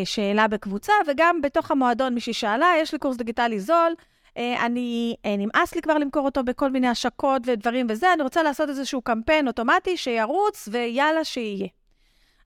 שאלה 0.05 0.47
בקבוצה, 0.47 0.93
וגם 1.07 1.41
בתוך 1.41 1.71
המועדון 1.71 2.13
מישהי 2.13 2.33
שאלה, 2.33 2.67
יש 2.81 2.93
לי 2.93 2.99
קורס 2.99 3.17
דיגיטלי 3.17 3.59
זול, 3.59 3.93
אה, 4.37 4.65
אני, 4.65 5.15
אה, 5.25 5.35
נמאס 5.37 5.75
לי 5.75 5.81
כבר 5.81 5.97
למכור 5.97 6.25
אותו 6.25 6.43
בכל 6.43 6.71
מיני 6.71 6.87
השקות 6.87 7.41
ודברים 7.45 7.87
וזה, 7.89 8.13
אני 8.13 8.23
רוצה 8.23 8.43
לעשות 8.43 8.69
איזשהו 8.69 9.01
קמפיין 9.01 9.47
אוטומטי 9.47 9.97
שירוץ, 9.97 10.69
ויאללה, 10.71 11.23
שיהיה. 11.23 11.67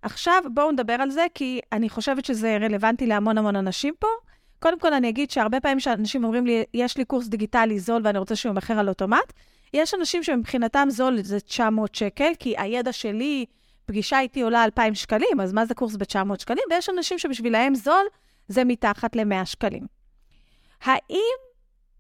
עכשיו 0.02 0.44
בואו 0.54 0.72
נדבר 0.72 0.94
על 0.94 1.10
זה, 1.10 1.26
כי 1.34 1.60
אני 1.72 1.90
חושבת 1.90 2.26
שזה 2.26 2.58
רלוונטי 2.62 3.08
להמון 3.08 3.38
המון 3.38 3.56
אנשים 3.56 3.94
פה. 4.00 4.08
קודם 4.60 4.80
כל, 4.80 4.94
אני 4.94 5.10
אגיד 5.10 5.32
שהרבה 5.32 5.60
פעמים 5.60 5.80
שאנשים 5.80 6.24
אומרים 6.24 6.46
לי, 6.46 6.64
יש 6.74 6.98
לי 6.98 7.06
קורס 7.06 7.28
דיגיטלי 7.28 7.80
זול 7.80 8.02
ואני 8.06 8.18
רוצה 8.18 8.36
שהוא 8.36 8.50
ימכר 8.50 8.80
על 8.80 8.90
אוטומט, 8.90 9.34
יש 9.74 9.94
אנשים 9.94 10.24
שמבחינתם 10.24 10.88
זול 10.90 11.22
זה 11.22 11.40
900 11.40 11.96
שקל, 11.96 12.32
כי 12.40 12.56
הידע 12.58 12.92
שלי, 12.92 13.46
פגישה 13.86 14.20
איתי 14.20 14.42
עולה 14.42 14.64
2,000 14.64 14.96
שקלים, 14.96 15.42
אז 15.44 15.54
מה 15.54 15.66
זה 15.66 15.74
קורס 15.74 15.96
ב-900 15.96 16.40
שקלים? 16.40 16.64
ויש 16.70 16.90
אנשים 16.90 17.20
שבשבילהם 17.20 17.76
זול 17.76 18.06
זה 18.48 18.64
מתחת 18.64 19.16
ל-100 19.16 19.46
שקלים. 19.46 19.88
האם 20.82 21.36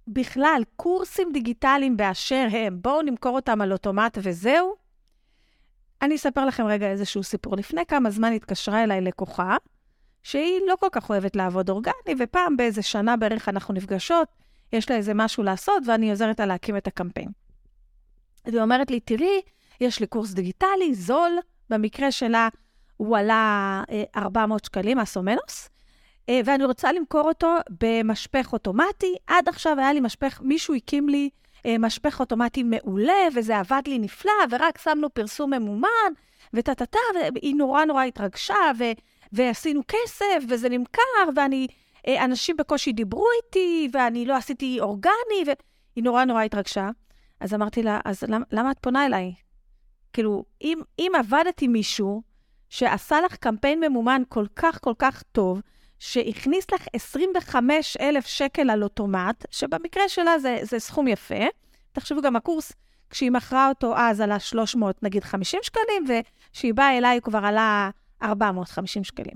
בכלל 0.08 0.62
קורסים 0.75 1.32
דיגיטליים 1.34 1.98
באשר 1.98 2.48
הם, 2.51 2.77
בואו 2.82 3.01
נמכור 3.01 3.36
אותם 3.36 3.62
על 3.62 3.72
אוטומט 3.72 4.18
וזהו? 4.22 4.75
אני 6.01 6.15
אספר 6.15 6.46
לכם 6.46 6.65
רגע 6.65 6.88
איזשהו 6.88 7.24
סיפור. 7.24 7.56
לפני 7.56 7.86
כמה 7.86 8.10
זמן 8.10 8.34
התקשרה 8.34 8.84
אליי 8.84 9.01
לקוחה, 9.01 9.58
שהיא 10.24 10.60
לא 10.68 10.75
כל 10.80 10.88
כך 10.92 11.10
אוהבת 11.10 11.36
לעבוד 11.36 11.70
אורגני, 11.70 12.15
ופעם 12.20 12.58
באיזה 12.58 12.82
שנה 12.82 13.18
בערך 13.18 13.50
אנחנו 13.50 13.74
נפגשות, 13.74 14.27
יש 14.74 14.89
לה 14.89 14.96
איזה 14.96 15.13
משהו 15.13 15.44
לעשות, 15.44 15.84
ואני 15.88 16.10
עוזרת 16.10 16.39
לה 16.39 16.46
להקים 16.46 16.77
את 16.77 16.88
הקמפיין. 16.88 17.30
והיא 18.46 18.62
אומרת 18.62 18.92
לי, 18.92 19.00
תראי, 19.00 19.42
יש 19.82 20.00
לי 20.00 20.08
קורס 20.08 20.34
דיגיטלי, 20.34 20.94
זול, 20.94 21.38
במקרה 21.70 22.12
שלה 22.12 22.50
הוא 22.98 23.18
עלה 23.18 23.84
400 24.16 24.62
אה, 24.62 24.66
שקלים, 24.66 25.00
אסומנוס, 25.00 25.70
אה, 26.30 26.42
ואני 26.46 26.66
רוצה 26.66 26.92
למכור 26.92 27.22
אותו 27.22 27.56
במשפך 27.84 28.54
אוטומטי. 28.54 29.16
עד 29.28 29.50
עכשיו 29.50 29.80
היה 29.80 29.94
לי 29.94 30.00
משפך, 30.00 30.42
מישהו 30.44 30.76
הקים 30.76 31.10
לי 31.10 31.30
אה, 31.66 31.78
משפך 31.78 32.20
אוטומטי 32.20 32.64
מעולה, 32.64 33.28
וזה 33.36 33.60
עבד 33.60 33.82
לי 33.88 34.00
נפלא, 34.00 34.32
ורק 34.52 34.78
שמנו 34.78 35.10
פרסום 35.14 35.54
ממומן, 35.54 36.12
וטה-טה-טה, 36.54 37.00
והיא 37.36 37.56
נורא 37.56 37.86
נורא 37.86 38.04
התרגשה, 38.04 38.56
ו... 38.80 38.84
ועשינו 39.32 39.82
כסף, 39.88 40.44
וזה 40.50 40.70
נמכר, 40.70 41.02
ואני, 41.36 41.68
אנשים 42.08 42.58
בקושי 42.58 42.92
דיברו 42.92 43.26
איתי, 43.38 43.90
ואני 43.94 44.26
לא 44.26 44.34
עשיתי 44.34 44.78
אורגני, 44.80 45.44
והיא 45.46 46.04
נורא 46.04 46.26
נורא 46.26 46.44
התרגשה. 46.44 46.90
אז 47.40 47.54
אמרתי 47.54 47.84
לה, 47.84 48.00
אז 48.06 48.24
למה, 48.24 48.46
למה 48.52 48.72
את 48.72 48.80
פונה 48.80 49.06
אליי? 49.06 49.45
כאילו, 50.16 50.46
אם, 50.62 50.80
אם 51.00 51.12
עבדת 51.20 51.62
עם 51.62 51.72
מישהו 51.72 52.22
שעשה 52.70 53.22
לך 53.22 53.36
קמפיין 53.36 53.80
ממומן 53.80 54.22
כל 54.30 54.46
כך 54.56 54.80
כל 54.82 54.94
כך 55.00 55.24
טוב, 55.32 55.62
שהכניס 56.00 56.72
לך 56.72 56.88
25,000 56.94 58.26
שקל 58.26 58.70
על 58.70 58.84
אוטומט, 58.84 59.46
שבמקרה 59.52 60.10
שלה 60.10 60.40
זה, 60.40 60.60
זה 60.62 60.80
סכום 60.80 61.08
יפה, 61.08 61.44
תחשבו 61.92 62.22
גם 62.22 62.36
הקורס, 62.36 62.72
כשהיא 63.10 63.32
מכרה 63.32 63.70
אותו 63.70 63.98
אז 63.98 64.20
עלה 64.20 64.40
300, 64.40 65.04
נגיד 65.04 65.24
50 65.24 65.60
שקלים, 65.64 66.06
וכשהיא 66.52 66.74
באה 66.74 66.98
אליי 66.98 67.22
כבר 67.22 67.46
עלה 67.46 67.90
450 68.24 69.04
שקלים. 69.04 69.36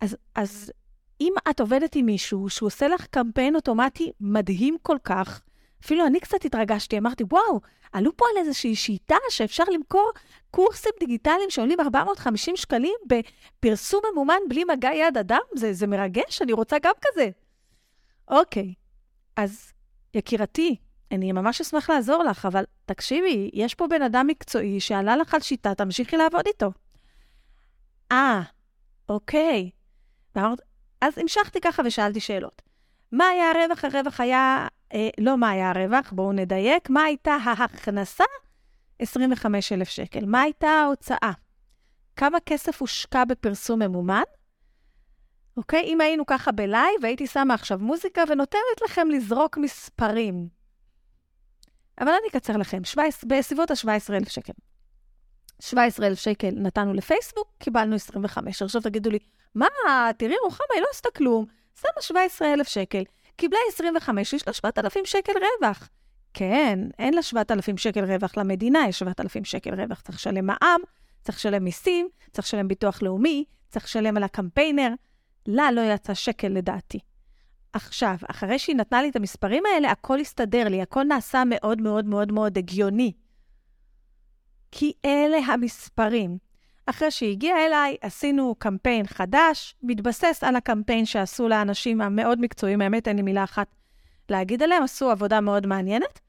אז, 0.00 0.16
אז 0.34 0.72
אם 1.20 1.32
את 1.50 1.60
עובדת 1.60 1.96
עם 1.96 2.06
מישהו 2.06 2.48
שהוא 2.48 2.66
עושה 2.66 2.88
לך 2.88 3.06
קמפיין 3.06 3.56
אוטומטי 3.56 4.12
מדהים 4.20 4.76
כל 4.82 4.96
כך, 5.04 5.42
אפילו 5.84 6.06
אני 6.06 6.20
קצת 6.20 6.44
התרגשתי, 6.44 6.98
אמרתי, 6.98 7.24
וואו, 7.30 7.60
עלו 7.92 8.16
פה 8.16 8.24
על 8.30 8.38
איזושהי 8.38 8.76
שיטה 8.76 9.16
שאפשר 9.30 9.64
למכור 9.64 10.10
קורסים 10.50 10.92
דיגיטליים 11.00 11.50
שעולים 11.50 11.80
450 11.80 12.56
שקלים 12.56 12.94
בפרסום 13.06 14.00
ממומן 14.12 14.38
בלי 14.48 14.64
מגע 14.64 14.90
יד 14.94 15.18
אדם? 15.18 15.40
זה, 15.54 15.72
זה 15.72 15.86
מרגש, 15.86 16.42
אני 16.42 16.52
רוצה 16.52 16.76
גם 16.82 16.92
כזה. 17.02 17.28
אוקיי, 18.28 18.74
אז 19.36 19.72
יקירתי, 20.14 20.76
אני 21.12 21.32
ממש 21.32 21.60
אשמח 21.60 21.90
לעזור 21.90 22.24
לך, 22.24 22.46
אבל 22.46 22.64
תקשיבי, 22.86 23.50
יש 23.52 23.74
פה 23.74 23.86
בן 23.86 24.02
אדם 24.02 24.26
מקצועי 24.26 24.80
שעלה 24.80 25.16
לך 25.16 25.34
על 25.34 25.40
שיטה, 25.40 25.74
תמשיכי 25.74 26.16
לעבוד 26.16 26.46
איתו. 26.46 26.70
אה, 28.12 28.42
אוקיי. 29.08 29.70
אז 31.00 31.18
המשכתי 31.18 31.60
ככה 31.60 31.82
ושאלתי 31.84 32.20
שאלות. 32.20 32.62
מה 33.12 33.28
היה 33.28 33.50
הרווח? 33.50 33.84
הרווח 33.84 34.20
היה 34.20 34.68
אה, 34.94 35.08
לא 35.20 35.38
מה 35.38 35.50
היה 35.50 35.70
הרווח, 35.70 36.12
בואו 36.12 36.32
נדייק, 36.32 36.90
מה 36.90 37.02
הייתה 37.02 37.36
ההכנסה? 37.44 38.24
25,000 38.98 39.88
שקל. 39.88 40.26
מה 40.26 40.40
הייתה 40.40 40.68
ההוצאה? 40.68 41.32
כמה 42.16 42.38
כסף 42.46 42.80
הושקע 42.80 43.24
בפרסום 43.24 43.82
ממומן? 43.82 44.22
אוקיי? 45.56 45.80
אם 45.84 46.00
היינו 46.00 46.26
ככה 46.26 46.52
בלייב, 46.52 47.04
הייתי 47.04 47.26
שמה 47.26 47.54
עכשיו 47.54 47.78
מוזיקה 47.78 48.22
ונותנת 48.28 48.82
לכם 48.84 49.08
לזרוק 49.10 49.58
מספרים. 49.58 50.48
אבל 52.00 52.08
אני 52.08 52.28
אקצר 52.30 52.56
לכם, 52.56 52.84
17, 52.84 53.28
בסביבות 53.28 53.70
ה-17,000 53.70 54.28
שקל. 54.30 54.52
17,000 55.60 56.18
שקל 56.18 56.50
נתנו 56.50 56.94
לפייסבוק, 56.94 57.48
קיבלנו 57.58 57.94
25. 57.94 58.62
עכשיו 58.62 58.80
תגידו 58.80 59.10
לי, 59.10 59.18
מה, 59.54 59.66
תראי, 60.18 60.34
רוחמה, 60.44 60.66
היא 60.74 60.82
לא 60.82 60.86
עשתה 60.92 61.08
כלום, 61.16 61.46
שמה 61.80 62.02
17,000 62.02 62.68
שקל. 62.68 63.02
קיבלה 63.36 63.58
25, 63.68 64.32
יש 64.32 64.46
לה 64.46 64.52
7,000 64.52 65.04
שקל 65.04 65.32
רווח. 65.32 65.88
כן, 66.34 66.78
אין 66.98 67.14
לה 67.14 67.22
7,000 67.22 67.76
שקל 67.76 68.04
רווח 68.04 68.36
למדינה, 68.36 68.88
יש 68.88 68.98
7,000 68.98 69.44
שקל 69.44 69.80
רווח. 69.80 70.00
צריך 70.00 70.18
לשלם 70.18 70.46
מע"מ, 70.46 70.80
צריך 71.22 71.38
לשלם 71.38 71.64
מיסים, 71.64 72.08
צריך 72.32 72.48
לשלם 72.48 72.68
ביטוח 72.68 73.02
לאומי, 73.02 73.44
צריך 73.68 73.84
לשלם 73.84 74.16
על 74.16 74.22
הקמפיינר. 74.22 74.88
לה 75.46 75.72
לא 75.72 75.80
יצא 75.80 76.14
שקל 76.14 76.48
לדעתי. 76.48 76.98
עכשיו, 77.72 78.16
אחרי 78.30 78.58
שהיא 78.58 78.76
נתנה 78.76 79.02
לי 79.02 79.08
את 79.08 79.16
המספרים 79.16 79.62
האלה, 79.74 79.90
הכל 79.90 80.20
הסתדר 80.20 80.68
לי, 80.68 80.82
הכל 80.82 81.04
נעשה 81.04 81.42
מאוד 81.46 81.80
מאוד 81.80 82.06
מאוד 82.06 82.32
מאוד 82.32 82.58
הגיוני. 82.58 83.12
כי 84.72 84.92
אלה 85.04 85.38
המספרים. 85.38 86.38
אחרי 86.86 87.10
שהיא 87.10 87.30
הגיעה 87.30 87.66
אליי, 87.66 87.96
עשינו 88.00 88.54
קמפיין 88.58 89.06
חדש, 89.06 89.74
מתבסס 89.82 90.38
על 90.42 90.56
הקמפיין 90.56 91.06
שעשו 91.06 91.48
לאנשים 91.48 92.00
המאוד 92.00 92.40
מקצועיים, 92.40 92.80
האמת, 92.80 93.08
אין 93.08 93.16
לי 93.16 93.22
מילה 93.22 93.44
אחת 93.44 93.66
להגיד 94.28 94.62
עליהם, 94.62 94.82
עשו 94.82 95.10
עבודה 95.10 95.40
מאוד 95.40 95.66
מעניינת. 95.66 96.20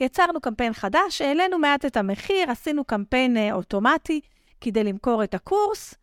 יצרנו 0.00 0.40
קמפיין 0.40 0.72
חדש, 0.72 1.20
העלינו 1.22 1.58
מעט 1.58 1.84
את 1.84 1.96
המחיר, 1.96 2.50
עשינו 2.50 2.84
קמפיין 2.84 3.36
אה, 3.36 3.52
אוטומטי 3.52 4.20
כדי 4.60 4.84
למכור 4.84 5.24
את 5.24 5.34
הקורס, 5.34 5.94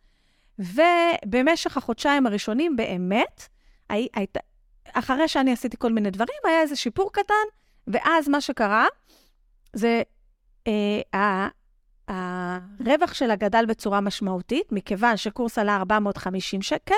ובמשך 0.58 1.76
החודשיים 1.76 2.26
הראשונים 2.26 2.76
באמת, 2.76 3.48
הי, 3.90 4.08
הי, 4.14 4.26
אחרי 4.92 5.28
שאני 5.28 5.52
עשיתי 5.52 5.76
כל 5.78 5.92
מיני 5.92 6.10
דברים, 6.10 6.38
היה 6.44 6.60
איזה 6.60 6.76
שיפור 6.76 7.12
קטן, 7.12 7.44
ואז 7.86 8.28
מה 8.28 8.40
שקרה, 8.40 8.86
זה 9.72 10.02
אה, 10.66 11.48
הרווח 12.08 13.14
שלה 13.14 13.36
גדל 13.36 13.64
בצורה 13.68 14.00
משמעותית, 14.00 14.72
מכיוון 14.72 15.16
שקורס 15.16 15.58
עלה 15.58 15.76
450 15.76 16.62
שקל, 16.62 16.94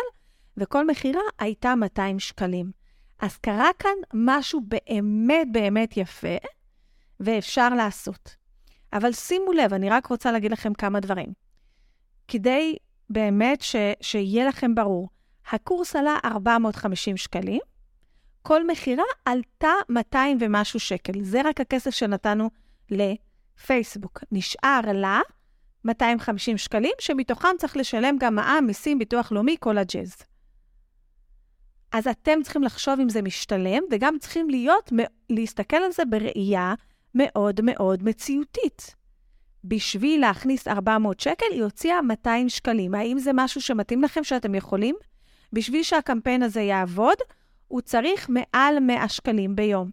וכל 0.57 0.87
מכירה 0.87 1.21
הייתה 1.39 1.75
200 1.75 2.19
שקלים. 2.19 2.71
אז 3.19 3.37
קרה 3.37 3.71
כאן 3.79 3.97
משהו 4.15 4.61
באמת 4.61 5.47
באמת 5.53 5.97
יפה, 5.97 6.37
ואפשר 7.21 7.69
לעשות. 7.69 8.37
אבל 8.93 9.13
שימו 9.13 9.53
לב, 9.53 9.75
אני 9.75 9.91
רק 9.91 10.07
רוצה 10.07 10.33
להגיד 10.33 10.53
לכם 10.53 10.75
כמה 10.75 11.01
דברים. 11.01 11.33
כדי 12.29 12.77
באמת 13.11 13.63
ש, 13.63 13.77
שיהיה 14.01 14.49
לכם 14.49 14.75
ברור, 14.75 15.09
הקורס 15.51 15.97
עלה 15.97 16.19
450 16.25 17.17
שקלים, 17.17 17.61
כל 18.43 18.67
מכירה 18.67 19.05
עלתה 19.25 19.73
200 19.89 20.39
ומשהו 20.41 20.81
שקל. 20.81 21.13
זה 21.23 21.43
רק 21.45 21.61
הכסף 21.61 21.91
שנתנו 21.91 22.51
ל... 22.91 23.03
פייסבוק. 23.67 24.25
נשאר 24.33 24.81
לה 24.95 25.21
250 25.85 26.59
שקלים, 26.59 26.93
שמתוכם 27.01 27.49
צריך 27.59 27.77
לשלם 27.77 28.17
גם 28.19 28.35
מע"מ, 28.35 28.67
מיסים, 28.67 28.99
ביטוח 28.99 29.33
לאומי, 29.33 29.57
כל 29.61 29.79
הג'אז. 29.79 30.17
אז 31.93 32.07
אתם 32.07 32.43
צריכים 32.43 32.63
לחשוב 32.63 33.01
אם 33.01 33.09
זה 33.09 33.23
משתלם, 33.23 33.83
וגם 33.91 34.19
צריכים 34.19 34.51
להיות, 34.51 34.93
להסתכל 35.31 35.77
על 35.77 35.93
זה 35.93 36.05
בראייה 36.05 36.75
מאוד 37.15 37.61
מאוד 37.63 38.03
מציאותית. 38.03 38.95
בשביל 39.65 40.21
להכניס 40.21 40.69
400 40.69 41.21
שקל, 41.21 41.47
היא 41.51 41.63
הוציאה 41.63 42.03
200 42.03 42.49
שקלים. 42.49 42.95
האם 42.95 43.19
זה 43.19 43.31
משהו 43.35 43.61
שמתאים 43.61 44.03
לכם 44.03 44.25
שאתם 44.25 44.55
יכולים? 44.55 44.97
בשביל 45.53 45.83
שהקמפיין 45.83 46.43
הזה 46.43 46.61
יעבוד, 46.61 47.17
הוא 47.69 47.81
צריך 47.81 48.31
מעל 48.31 48.79
100 48.81 49.09
שקלים 49.09 49.57
ביום. 49.57 49.91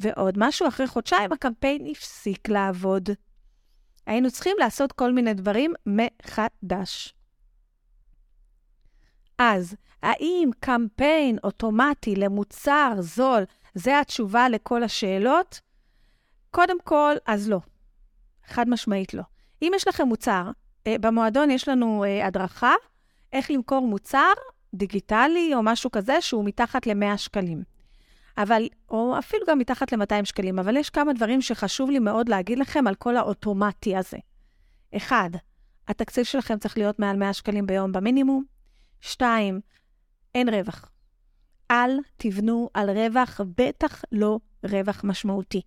ועוד 0.00 0.34
משהו, 0.38 0.68
אחרי 0.68 0.86
חודשיים 0.86 1.32
הקמפיין 1.32 1.86
הפסיק 1.90 2.48
לעבוד. 2.48 3.10
היינו 4.06 4.30
צריכים 4.30 4.56
לעשות 4.58 4.92
כל 4.92 5.12
מיני 5.12 5.34
דברים 5.34 5.74
מחדש. 5.86 7.14
אז, 9.38 9.76
האם 10.02 10.50
קמפיין 10.60 11.38
אוטומטי 11.44 12.16
למוצר 12.16 12.92
זול 12.98 13.44
זה 13.74 14.00
התשובה 14.00 14.48
לכל 14.48 14.82
השאלות? 14.82 15.60
קודם 16.50 16.76
כל, 16.84 17.14
אז 17.26 17.48
לא. 17.48 17.60
חד 18.46 18.68
משמעית 18.68 19.14
לא. 19.14 19.22
אם 19.62 19.72
יש 19.74 19.88
לכם 19.88 20.08
מוצר, 20.08 20.50
אה, 20.86 20.96
במועדון 21.00 21.50
יש 21.50 21.68
לנו 21.68 22.04
אה, 22.04 22.26
הדרכה 22.26 22.74
איך 23.32 23.50
למכור 23.50 23.86
מוצר 23.86 24.32
דיגיטלי 24.74 25.54
או 25.54 25.62
משהו 25.62 25.90
כזה 25.90 26.20
שהוא 26.20 26.44
מתחת 26.44 26.86
ל-100 26.86 27.16
שקלים. 27.16 27.62
אבל, 28.42 28.66
או 28.90 29.18
אפילו 29.18 29.46
גם 29.48 29.58
מתחת 29.58 29.92
ל-200 29.92 30.24
שקלים, 30.24 30.58
אבל 30.58 30.76
יש 30.76 30.90
כמה 30.90 31.12
דברים 31.12 31.42
שחשוב 31.42 31.90
לי 31.90 31.98
מאוד 31.98 32.28
להגיד 32.28 32.58
לכם 32.58 32.86
על 32.86 32.94
כל 32.94 33.16
האוטומטי 33.16 33.96
הזה. 33.96 34.18
אחד, 34.96 35.30
התקציב 35.88 36.24
שלכם 36.24 36.58
צריך 36.58 36.78
להיות 36.78 36.98
מעל 36.98 37.16
100 37.16 37.32
שקלים 37.32 37.66
ביום 37.66 37.92
במינימום. 37.92 38.44
שתיים, 39.00 39.60
אין 40.34 40.48
רווח. 40.48 40.90
אל 41.70 41.98
תבנו 42.16 42.70
על 42.74 42.90
רווח, 42.90 43.40
בטח 43.56 44.02
לא 44.12 44.38
רווח 44.64 45.00
משמעותי. 45.04 45.62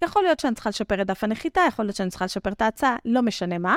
יכול 0.04 0.24
להיות 0.24 0.40
שאני 0.40 0.56
צריכה 0.56 0.70
לשפר 0.70 1.02
את 1.02 1.08
דף 1.08 1.24
הנחיתה, 1.24 1.62
יכול 1.68 1.86
להיות 1.86 1.96
שאני 1.96 2.10
צריכה 2.10 2.26
לשפר 2.26 2.52
את 2.52 2.62
ההצעה, 2.62 2.96
לא 3.06 3.22
משנה 3.22 3.58
מה. 3.58 3.76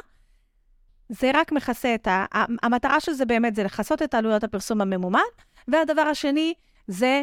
זה 1.08 1.30
רק 1.34 1.52
מכסה 1.52 1.94
את 1.94 2.06
ה... 2.06 2.24
המטרה 2.62 3.00
של 3.00 3.12
זה 3.12 3.24
באמת 3.24 3.54
זה 3.54 3.64
לכסות 3.64 4.02
את 4.02 4.14
עלויות 4.14 4.44
הפרסום 4.44 4.80
הממומן, 4.80 5.20
והדבר 5.68 6.02
השני 6.02 6.54
זה 6.86 7.22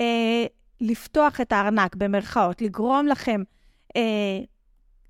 אה, 0.00 0.44
לפתוח 0.80 1.40
את 1.40 1.52
הארנק, 1.52 1.96
במרכאות, 1.96 2.62
לגרום 2.62 3.06
לכם 3.06 3.42
אה, 3.96 4.40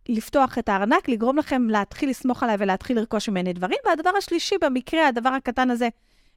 לפתוח 0.08 0.58
את 0.58 0.68
הארנק, 0.68 1.08
לגרום 1.08 1.38
לכם 1.38 1.68
להתחיל 1.70 2.10
לסמוך 2.10 2.42
עליי 2.42 2.56
ולהתחיל 2.58 2.96
לרכוש 2.98 3.28
ממני 3.28 3.52
דברים. 3.52 3.78
והדבר 3.86 4.10
השלישי, 4.18 4.54
במקרה, 4.60 5.08
הדבר 5.08 5.28
הקטן 5.28 5.70
הזה, 5.70 5.88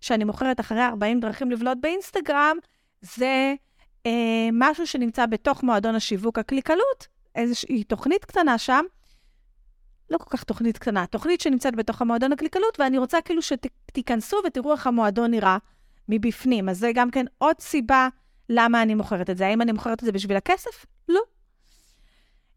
שאני 0.01 0.23
מוכרת 0.23 0.59
אחרי 0.59 0.85
40 0.85 1.19
דרכים 1.19 1.51
לבלוט 1.51 1.77
באינסטגרם, 1.81 2.57
זה 3.01 3.53
אה, 4.05 4.49
משהו 4.53 4.87
שנמצא 4.87 5.25
בתוך 5.25 5.63
מועדון 5.63 5.95
השיווק 5.95 6.39
הקליקלות, 6.39 7.07
איזושהי 7.35 7.83
תוכנית 7.83 8.25
קטנה 8.25 8.57
שם, 8.57 8.85
לא 10.09 10.17
כל 10.17 10.37
כך 10.37 10.43
תוכנית 10.43 10.77
קטנה, 10.77 11.05
תוכנית 11.05 11.41
שנמצאת 11.41 11.75
בתוך 11.75 12.01
המועדון 12.01 12.31
הקליקלות, 12.31 12.79
ואני 12.79 12.97
רוצה 12.97 13.21
כאילו 13.21 13.41
שתיכנסו 13.41 14.37
ותראו 14.45 14.71
איך 14.71 14.87
המועדון 14.87 15.31
נראה 15.31 15.57
מבפנים. 16.09 16.69
אז 16.69 16.79
זה 16.79 16.91
גם 16.95 17.11
כן 17.11 17.25
עוד 17.37 17.55
סיבה 17.59 18.07
למה 18.49 18.81
אני 18.81 18.95
מוכרת 18.95 19.29
את 19.29 19.37
זה. 19.37 19.47
האם 19.47 19.61
אני 19.61 19.71
מוכרת 19.71 19.99
את 19.99 20.05
זה 20.05 20.11
בשביל 20.11 20.37
הכסף? 20.37 20.85
לא. 21.09 21.21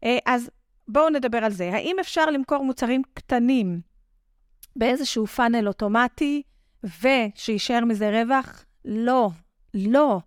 אה, 0.03 0.17
אז 0.25 0.49
בואו 0.87 1.09
נדבר 1.09 1.37
על 1.37 1.51
זה. 1.51 1.69
האם 1.73 1.95
אפשר 1.99 2.25
למכור 2.25 2.63
מוצרים 2.63 3.01
קטנים 3.13 3.81
באיזשהו 4.75 5.27
פאנל 5.27 5.67
אוטומטי 5.67 6.41
ושיישאר 6.83 7.85
מזה 7.85 8.21
רווח? 8.21 8.65
לא, 8.85 9.29
לא. 9.73 10.19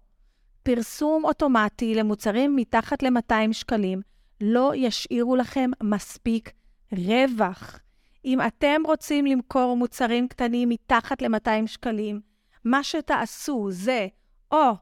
פרסום 0.62 1.24
אוטומטי 1.24 1.94
למוצרים 1.94 2.56
מתחת 2.56 3.02
ל-200 3.02 3.52
שקלים 3.52 4.00
לא 4.40 4.72
ישאירו 4.74 5.36
לכם 5.36 5.70
מספיק 5.82 6.52
רווח. 6.92 7.80
אם 8.24 8.40
אתם 8.40 8.82
רוצים 8.84 9.26
למכור 9.26 9.76
מוצרים 9.76 10.28
קטנים 10.28 10.68
מתחת 10.68 11.22
ל-200 11.22 11.66
שקלים, 11.66 12.20
מה 12.64 12.82
שתעשו 12.82 13.68
זה, 13.70 14.06
או 14.50 14.72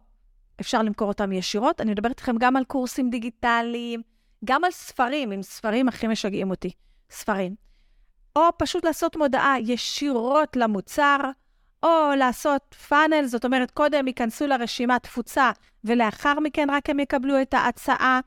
אפשר 0.61 0.83
למכור 0.83 1.09
אותם 1.09 1.33
ישירות, 1.33 1.81
אני 1.81 1.91
מדברת 1.91 2.11
איתכם 2.11 2.37
גם 2.39 2.57
על 2.57 2.65
קורסים 2.65 3.11
דיגיטליים, 3.11 4.03
גם 4.45 4.65
על 4.65 4.71
ספרים, 4.71 5.31
עם 5.31 5.43
ספרים 5.43 5.89
הכי 5.89 6.07
משגעים 6.07 6.51
אותי, 6.51 6.71
ספרים. 7.11 7.55
או 8.37 8.43
פשוט 8.59 8.85
לעשות 8.85 9.17
מודעה 9.17 9.61
ישירות 9.61 10.57
למוצר, 10.57 11.19
או 11.83 12.11
לעשות 12.17 12.75
פאנל, 12.89 13.27
זאת 13.27 13.45
אומרת, 13.45 13.71
קודם 13.71 14.07
ייכנסו 14.07 14.47
לרשימת 14.47 15.03
תפוצה, 15.03 15.51
ולאחר 15.85 16.41
מכן 16.41 16.69
רק 16.71 16.91
הם 16.91 17.01
יקבלו 17.01 17.43
את 17.43 17.55
ההצעה. 17.55 18.21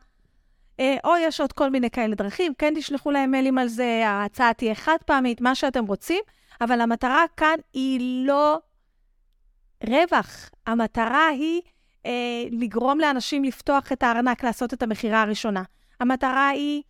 אה, 0.80 0.98
או 1.04 1.14
יש 1.18 1.42
עוד 1.42 1.54
כל 1.54 1.70
מיני 1.70 1.90
כאלה 1.90 2.16
דרכים, 2.16 2.54
כן 2.58 2.74
תשלחו 2.78 3.12
להם 3.12 3.32
מיילים 3.32 3.58
על 3.58 3.68
זה, 3.68 4.04
ההצעה 4.06 4.54
תהיה 4.54 4.76
חד 4.76 4.98
פעמית, 5.06 5.42
מה 5.42 5.56
שאתם 5.56 5.86
רוצים, 5.86 6.22
אבל 6.62 6.82
המטרה 6.82 7.24
כאן 7.38 7.56
היא 7.74 8.26
לא 8.28 8.60
רווח. 9.88 10.50
המטרה 10.68 11.28
היא 11.28 11.62
אה, 12.06 12.12
לגרום 12.52 13.00
לאנשים 13.00 13.44
לפתוח 13.44 13.92
את 13.92 14.04
הארנק, 14.04 14.44
לעשות 14.44 14.74
את 14.74 14.84
המכירה 14.84 15.22
הראשונה. 15.22 15.64
המטרה 16.00 16.48
היא 16.48 16.82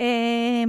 אה, 0.00 0.64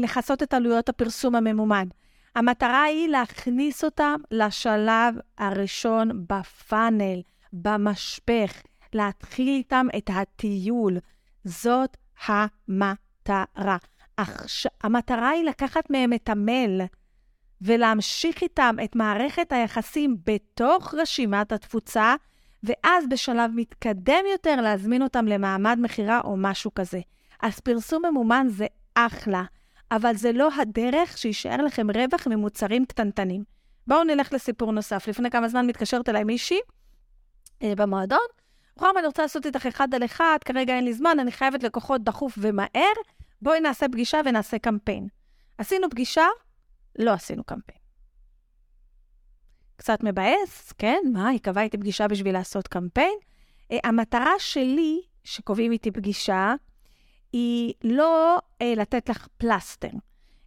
לכסות 0.00 0.42
את 0.42 0.54
עלויות 0.54 0.88
הפרסום 0.88 1.34
הממומן. 1.34 1.88
המטרה 2.36 2.82
היא 2.82 3.08
להכניס 3.08 3.84
אותם 3.84 4.20
לשלב 4.30 5.14
הראשון 5.38 6.26
בפאנל, 6.28 7.20
במשפך, 7.52 8.62
להתחיל 8.92 9.48
איתם 9.48 9.86
את 9.96 10.10
הטיול. 10.14 10.98
זאת 11.44 11.96
המטרה. 12.26 13.76
המטרה 14.82 15.28
היא 15.28 15.44
לקחת 15.44 15.90
מהם 15.90 16.12
את 16.12 16.28
המייל 16.28 16.80
ולהמשיך 17.62 18.42
איתם 18.42 18.76
את 18.84 18.96
מערכת 18.96 19.52
היחסים 19.52 20.16
בתוך 20.26 20.94
רשימת 20.94 21.52
התפוצה, 21.52 22.14
ואז 22.62 23.04
בשלב 23.10 23.50
מתקדם 23.54 24.24
יותר 24.32 24.60
להזמין 24.60 25.02
אותם 25.02 25.26
למעמד 25.26 25.78
מכירה 25.80 26.20
או 26.24 26.34
משהו 26.36 26.74
כזה. 26.74 27.00
אז 27.42 27.60
פרסום 27.60 28.02
ממומן 28.06 28.46
זה 28.50 28.66
אחלה, 28.94 29.42
אבל 29.90 30.16
זה 30.16 30.32
לא 30.32 30.48
הדרך 30.60 31.18
שיישאר 31.18 31.56
לכם 31.56 31.86
רווח 31.90 32.26
ממוצרים 32.26 32.86
קטנטנים. 32.86 33.44
בואו 33.86 34.04
נלך 34.04 34.32
לסיפור 34.32 34.72
נוסף. 34.72 35.08
לפני 35.08 35.30
כמה 35.30 35.48
זמן 35.48 35.66
מתקשרת 35.66 36.08
אליי 36.08 36.24
מישהי 36.24 36.60
אה, 37.62 37.74
במועדון, 37.76 38.18
רוחמה, 38.76 38.98
אני 38.98 39.06
רוצה 39.06 39.22
לעשות 39.22 39.46
איתך 39.46 39.66
אחד 39.66 39.94
על 39.94 40.04
אחד, 40.04 40.38
כרגע 40.44 40.74
אין 40.74 40.84
לי 40.84 40.92
זמן, 40.92 41.16
אני 41.20 41.32
חייבת 41.32 41.62
לקוחות 41.62 42.04
דחוף 42.04 42.34
ומהר, 42.38 42.92
בואי 43.42 43.60
נעשה 43.60 43.88
פגישה 43.88 44.20
ונעשה 44.24 44.58
קמפיין. 44.58 45.06
עשינו 45.58 45.90
פגישה, 45.90 46.26
לא 46.98 47.10
עשינו 47.10 47.44
קמפיין. 47.44 47.78
קצת 49.76 50.02
מבאס, 50.02 50.72
כן? 50.78 50.98
מה, 51.12 51.28
היא 51.28 51.40
קבעה 51.40 51.64
איתי 51.64 51.78
פגישה 51.78 52.08
בשביל 52.08 52.34
לעשות 52.34 52.68
קמפיין? 52.68 53.18
Uh, 53.72 53.76
המטרה 53.84 54.32
שלי, 54.38 55.00
שקובעים 55.24 55.72
איתי 55.72 55.90
פגישה, 55.90 56.54
היא 57.32 57.74
לא 57.84 58.38
uh, 58.38 58.64
לתת 58.76 59.08
לך 59.08 59.28
פלסטר, 59.36 59.90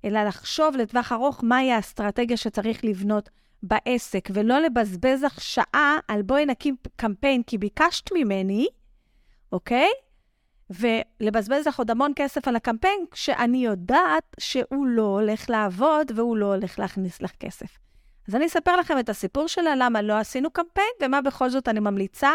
אלא 0.05 0.23
לחשוב 0.23 0.75
לטווח 0.75 1.11
ארוך 1.11 1.43
מהי 1.43 1.71
האסטרטגיה 1.71 2.37
שצריך 2.37 2.85
לבנות 2.85 3.29
בעסק, 3.63 4.29
ולא 4.33 4.59
לבזבז 4.59 5.23
לך 5.23 5.41
שעה 5.41 5.97
על 6.07 6.21
בואי 6.21 6.45
נקים 6.45 6.75
קמפיין 6.95 7.43
כי 7.43 7.57
ביקשת 7.57 8.09
ממני, 8.13 8.67
אוקיי? 9.51 9.89
ולבזבז 10.69 11.67
לך 11.67 11.79
עוד 11.79 11.91
המון 11.91 12.11
כסף 12.15 12.47
על 12.47 12.55
הקמפיין, 12.55 13.05
כשאני 13.11 13.65
יודעת 13.65 14.35
שהוא 14.39 14.87
לא 14.87 15.01
הולך 15.01 15.49
לעבוד 15.49 16.11
והוא 16.15 16.37
לא 16.37 16.45
הולך 16.45 16.79
להכניס 16.79 17.21
לך 17.21 17.31
כסף. 17.39 17.77
אז 18.27 18.35
אני 18.35 18.45
אספר 18.45 18.75
לכם 18.75 18.99
את 18.99 19.09
הסיפור 19.09 19.47
שלה, 19.47 19.75
למה 19.75 20.01
לא 20.01 20.13
עשינו 20.13 20.51
קמפיין, 20.51 20.91
ומה 21.01 21.21
בכל 21.21 21.49
זאת 21.49 21.67
אני 21.67 21.79
ממליצה 21.79 22.31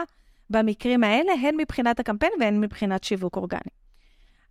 במקרים 0.50 1.04
האלה, 1.04 1.32
הן 1.32 1.56
מבחינת 1.56 2.00
הקמפיין 2.00 2.32
והן 2.40 2.60
מבחינת 2.60 3.04
שיווק 3.04 3.36
אורגני. 3.36 3.70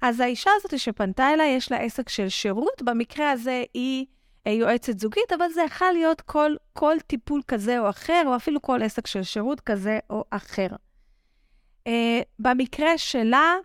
אז 0.02 0.20
האישה 0.20 0.52
הזאת 0.56 0.80
שפנתה 0.80 1.34
אליי, 1.34 1.50
יש 1.50 1.72
לה 1.72 1.78
עסק 1.78 2.10
של 2.10 2.30
שירות, 2.30 2.82
במקרה 2.82 3.32
הזה 3.32 3.64
היא 3.74 4.06
אה, 4.48 4.52
יועצת 4.52 5.00
זוגית, 5.00 5.32
אבל 5.38 5.50
זה 5.50 5.62
יכול 5.62 5.92
להיות 5.92 6.22
כל, 6.22 6.56
כל 6.74 6.96
טיפול 7.08 7.42
כזה 7.48 7.80
או 7.80 7.90
אחר, 7.90 8.24
או 8.26 8.36
אפילו 8.36 8.62
כל 8.62 8.84
עסק 8.84 9.08
של 9.08 9.24
שירות 9.24 9.62
כזה 9.62 10.00
או 10.10 10.24
אחר. 10.30 10.68
Uh, 11.88 11.92
במקרה 12.40 12.98
שלה, 12.98 13.56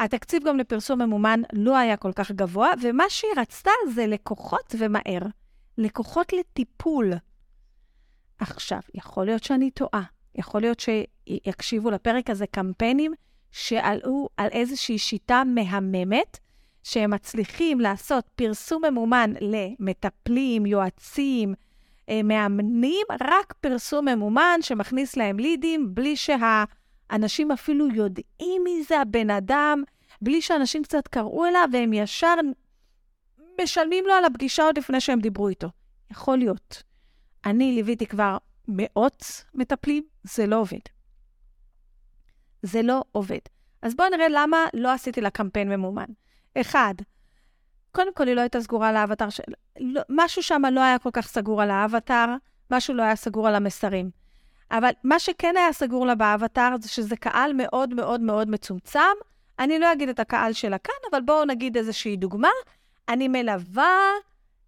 התקציב 0.00 0.44
גם 0.44 0.58
לפרסום 0.58 1.02
ממומן 1.02 1.40
לא 1.52 1.76
היה 1.76 1.96
כל 1.96 2.12
כך 2.12 2.30
גבוה, 2.30 2.70
ומה 2.82 3.04
שהיא 3.08 3.30
רצתה 3.36 3.70
זה 3.94 4.06
לקוחות 4.06 4.74
ומהר. 4.78 5.22
לקוחות 5.78 6.32
לטיפול. 6.32 7.12
עכשיו, 8.38 8.80
יכול 8.94 9.26
להיות 9.26 9.44
שאני 9.44 9.70
טועה. 9.70 10.02
יכול 10.34 10.60
להיות 10.60 10.80
שיקשיבו 10.80 11.90
לפרק 11.90 12.30
הזה 12.30 12.46
קמפיינים 12.46 13.12
שעלו 13.50 14.28
על 14.36 14.48
איזושהי 14.52 14.98
שיטה 14.98 15.42
מהממת, 15.46 16.38
שהם 16.82 17.10
מצליחים 17.10 17.80
לעשות 17.80 18.24
פרסום 18.36 18.84
ממומן 18.84 19.32
למטפלים, 19.40 20.66
יועצים, 20.66 21.54
אה, 22.08 22.22
מאמנים, 22.22 23.06
רק 23.20 23.54
פרסום 23.60 24.08
ממומן 24.08 24.58
שמכניס 24.62 25.16
להם 25.16 25.38
לידים, 25.38 25.94
בלי 25.94 26.16
שהאנשים 27.10 27.50
אפילו 27.50 27.88
יודעים 27.88 28.64
מי 28.64 28.82
זה 28.88 29.00
הבן 29.00 29.30
אדם, 29.30 29.82
בלי 30.22 30.42
שאנשים 30.42 30.82
קצת 30.82 31.08
קראו 31.08 31.46
אליו, 31.46 31.68
והם 31.72 31.92
ישר 31.92 32.34
משלמים 33.62 34.04
לו 34.06 34.12
על 34.12 34.24
הפגישה 34.24 34.62
עוד 34.62 34.78
לפני 34.78 35.00
שהם 35.00 35.20
דיברו 35.20 35.48
איתו. 35.48 35.68
יכול 36.10 36.38
להיות. 36.38 36.82
אני 37.44 37.72
ליוויתי 37.72 38.06
כבר 38.06 38.36
מאות 38.68 39.44
מטפלים, 39.54 40.04
זה 40.22 40.46
לא 40.46 40.56
עובד. 40.56 40.78
זה 42.62 42.82
לא 42.82 43.04
עובד. 43.12 43.38
אז 43.82 43.94
בואו 43.94 44.08
נראה 44.08 44.26
למה 44.30 44.56
לא 44.74 44.92
עשיתי 44.92 45.20
לה 45.20 45.30
קמפיין 45.30 45.68
ממומן. 45.68 46.08
אחד, 46.60 46.94
קודם 47.92 48.14
כל 48.14 48.26
היא 48.28 48.36
לא 48.36 48.40
הייתה 48.40 48.60
סגורה 48.60 48.88
על 48.88 48.96
האבטר 48.96 49.30
של... 49.30 49.42
לא, 49.80 50.02
משהו 50.08 50.42
שם 50.42 50.62
לא 50.72 50.80
היה 50.80 50.98
כל 50.98 51.10
כך 51.12 51.28
סגור 51.28 51.62
על 51.62 51.70
האבטר, 51.70 52.26
משהו 52.70 52.94
לא 52.94 53.02
היה 53.02 53.16
סגור 53.16 53.48
על 53.48 53.54
המסרים. 53.54 54.19
אבל 54.70 54.90
מה 55.04 55.18
שכן 55.18 55.56
היה 55.56 55.72
סגור 55.72 56.06
לה 56.06 56.14
באבטר 56.14 56.70
זה 56.80 56.88
שזה 56.88 57.16
קהל 57.16 57.52
מאוד 57.52 57.94
מאוד 57.94 58.20
מאוד 58.20 58.50
מצומצם. 58.50 59.00
אני 59.58 59.78
לא 59.78 59.92
אגיד 59.92 60.08
את 60.08 60.20
הקהל 60.20 60.52
שלה 60.52 60.78
כאן, 60.78 60.94
אבל 61.10 61.20
בואו 61.20 61.44
נגיד 61.44 61.76
איזושהי 61.76 62.16
דוגמה. 62.16 62.48
אני 63.08 63.28
מלווה 63.28 63.98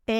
אה, 0.08 0.14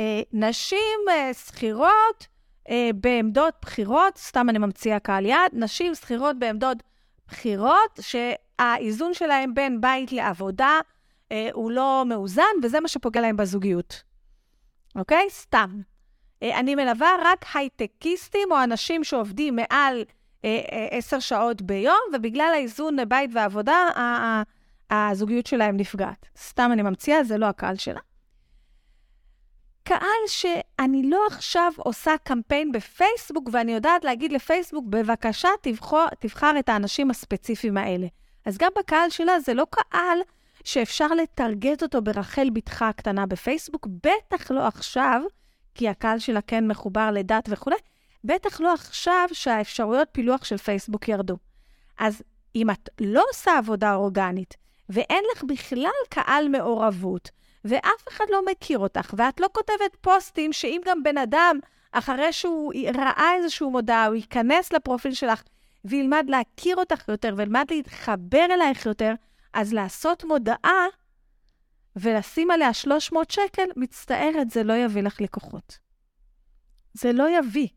אה, 0.00 0.20
נשים 0.32 1.00
אה, 1.10 1.34
שכירות 1.34 2.26
אה, 2.70 2.90
בעמדות 2.94 3.54
בחירות, 3.62 4.16
סתם 4.16 4.48
אני 4.48 4.58
ממציאה 4.58 4.98
קהל 4.98 5.26
יעד, 5.26 5.50
נשים 5.52 5.94
שכירות 5.94 6.38
בעמדות 6.38 6.82
בחירות, 7.28 8.00
שהאיזון 8.00 9.14
שלהם 9.14 9.54
בין 9.54 9.80
בית 9.80 10.12
לעבודה 10.12 10.80
אה, 11.32 11.48
הוא 11.52 11.70
לא 11.70 12.04
מאוזן, 12.06 12.42
וזה 12.62 12.80
מה 12.80 12.88
שפוגע 12.88 13.20
להם 13.20 13.36
בזוגיות. 13.36 14.02
אוקיי? 14.96 15.26
סתם. 15.30 15.80
אה, 16.42 16.58
אני 16.58 16.74
מלווה 16.74 17.10
רק 17.24 17.44
הייטקיסטים 17.54 18.52
או 18.52 18.62
אנשים 18.64 19.04
שעובדים 19.04 19.56
מעל 19.56 20.04
אה, 20.44 20.60
אה, 20.72 20.86
עשר 20.90 21.18
שעות 21.18 21.62
ביום, 21.62 22.00
ובגלל 22.14 22.50
האיזון 22.54 22.96
בית 23.08 23.30
ועבודה, 23.34 23.88
הזוגיות 24.90 25.46
שלהם 25.46 25.76
נפגעת. 25.76 26.26
סתם 26.38 26.70
אני 26.72 26.82
ממציאה, 26.82 27.24
זה 27.24 27.38
לא 27.38 27.46
הקהל 27.46 27.76
שלה. 27.76 28.00
קהל 29.84 30.26
שאני 30.26 31.02
לא 31.10 31.26
עכשיו 31.26 31.72
עושה 31.76 32.10
קמפיין 32.24 32.72
בפייסבוק, 32.72 33.48
ואני 33.52 33.72
יודעת 33.72 34.04
להגיד 34.04 34.32
לפייסבוק, 34.32 34.84
בבקשה, 34.88 35.48
תבחר, 35.60 36.06
תבחר 36.18 36.58
את 36.58 36.68
האנשים 36.68 37.10
הספציפיים 37.10 37.76
האלה. 37.76 38.06
אז 38.44 38.58
גם 38.58 38.70
בקהל 38.78 39.10
שלה 39.10 39.40
זה 39.40 39.54
לא 39.54 39.66
קהל 39.70 40.18
שאפשר 40.64 41.06
לטרגט 41.06 41.82
אותו 41.82 42.02
ברחל 42.02 42.50
בתך 42.50 42.82
הקטנה 42.82 43.26
בפייסבוק, 43.26 43.86
בטח 43.86 44.50
לא 44.50 44.66
עכשיו, 44.66 45.22
כי 45.74 45.88
הקהל 45.88 46.18
שלה 46.18 46.40
כן 46.40 46.66
מחובר 46.68 47.10
לדת 47.10 47.44
וכולי, 47.48 47.76
בטח 48.24 48.60
לא 48.60 48.72
עכשיו 48.72 49.28
שהאפשרויות 49.32 50.08
פילוח 50.12 50.44
של 50.44 50.56
פייסבוק 50.56 51.08
ירדו. 51.08 51.36
אז 51.98 52.22
אם 52.56 52.70
את 52.70 52.88
לא 53.00 53.24
עושה 53.30 53.58
עבודה 53.58 53.94
אורגנית, 53.94 54.56
ואין 54.88 55.24
לך 55.32 55.44
בכלל 55.44 55.90
קהל 56.08 56.48
מעורבות, 56.48 57.30
ואף 57.64 58.08
אחד 58.08 58.24
לא 58.30 58.44
מכיר 58.50 58.78
אותך, 58.78 59.14
ואת 59.16 59.40
לא 59.40 59.48
כותבת 59.52 59.96
פוסטים 60.00 60.52
שאם 60.52 60.80
גם 60.86 61.02
בן 61.02 61.18
אדם, 61.18 61.58
אחרי 61.92 62.32
שהוא 62.32 62.72
ראה 62.94 63.34
איזושהי 63.36 63.66
מודעה, 63.66 64.06
הוא 64.06 64.14
ייכנס 64.14 64.72
לפרופיל 64.72 65.14
שלך 65.14 65.42
וילמד 65.84 66.24
להכיר 66.28 66.76
אותך 66.76 67.08
יותר 67.08 67.34
וילמד 67.36 67.66
להתחבר 67.70 68.44
אלייך 68.50 68.86
יותר, 68.86 69.14
אז 69.52 69.72
לעשות 69.72 70.24
מודעה 70.24 70.86
ולשים 71.96 72.50
עליה 72.50 72.72
300 72.72 73.30
שקל, 73.30 73.66
מצטערת, 73.76 74.50
זה 74.50 74.62
לא 74.62 74.72
יביא 74.72 75.02
לך 75.02 75.20
לקוחות. 75.20 75.78
זה 76.94 77.12
לא 77.12 77.38
יביא. 77.38 77.68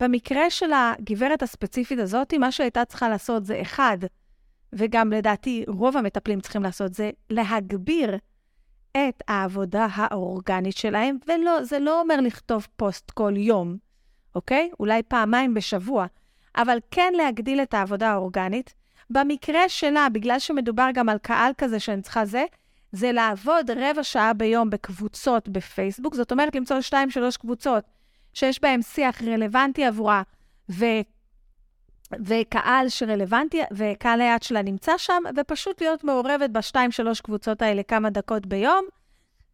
במקרה 0.00 0.50
של 0.50 0.70
הגברת 0.72 1.42
הספציפית 1.42 1.98
הזאת, 1.98 2.34
מה 2.34 2.52
שהייתה 2.52 2.84
צריכה 2.84 3.08
לעשות 3.08 3.44
זה, 3.44 3.62
אחד, 3.62 3.98
וגם 4.72 5.12
לדעתי 5.12 5.64
רוב 5.68 5.96
המטפלים 5.96 6.40
צריכים 6.40 6.62
לעשות, 6.62 6.94
זה 6.94 7.10
להגביר 7.30 8.16
את 8.96 9.22
העבודה 9.28 9.86
האורגנית 9.90 10.76
שלהם, 10.76 11.18
וזה 11.22 11.78
לא 11.78 12.00
אומר 12.00 12.20
לכתוב 12.20 12.66
פוסט 12.76 13.10
כל 13.10 13.32
יום, 13.36 13.76
אוקיי? 14.34 14.70
אולי 14.80 15.02
פעמיים 15.02 15.54
בשבוע, 15.54 16.06
אבל 16.56 16.78
כן 16.90 17.12
להגדיל 17.16 17.62
את 17.62 17.74
העבודה 17.74 18.10
האורגנית. 18.10 18.74
במקרה 19.10 19.68
שלה, 19.68 20.08
בגלל 20.12 20.38
שמדובר 20.38 20.88
גם 20.94 21.08
על 21.08 21.18
קהל 21.18 21.52
כזה 21.58 21.80
שאני 21.80 22.02
צריכה 22.02 22.24
זה, 22.24 22.44
זה 22.94 23.12
לעבוד 23.12 23.70
רבע 23.70 24.02
שעה 24.02 24.32
ביום 24.32 24.70
בקבוצות 24.70 25.48
בפייסבוק, 25.48 26.14
זאת 26.14 26.32
אומרת 26.32 26.54
למצוא 26.54 26.80
שתיים, 26.80 27.10
שלוש 27.10 27.36
קבוצות 27.36 27.84
שיש 28.34 28.60
בהן 28.60 28.82
שיח 28.82 29.22
רלוונטי 29.22 29.84
עבורה, 29.84 30.22
ו... 30.70 30.84
וקהל 32.26 32.88
שרלוונטי, 32.88 33.62
וקהל 33.72 34.20
היעד 34.20 34.42
שלה 34.42 34.62
נמצא 34.62 34.98
שם, 34.98 35.22
ופשוט 35.36 35.80
להיות 35.80 36.04
מעורבת 36.04 36.50
בשתיים, 36.50 36.90
שלוש 36.90 37.20
קבוצות 37.20 37.62
האלה 37.62 37.82
כמה 37.82 38.10
דקות 38.10 38.46
ביום, 38.46 38.84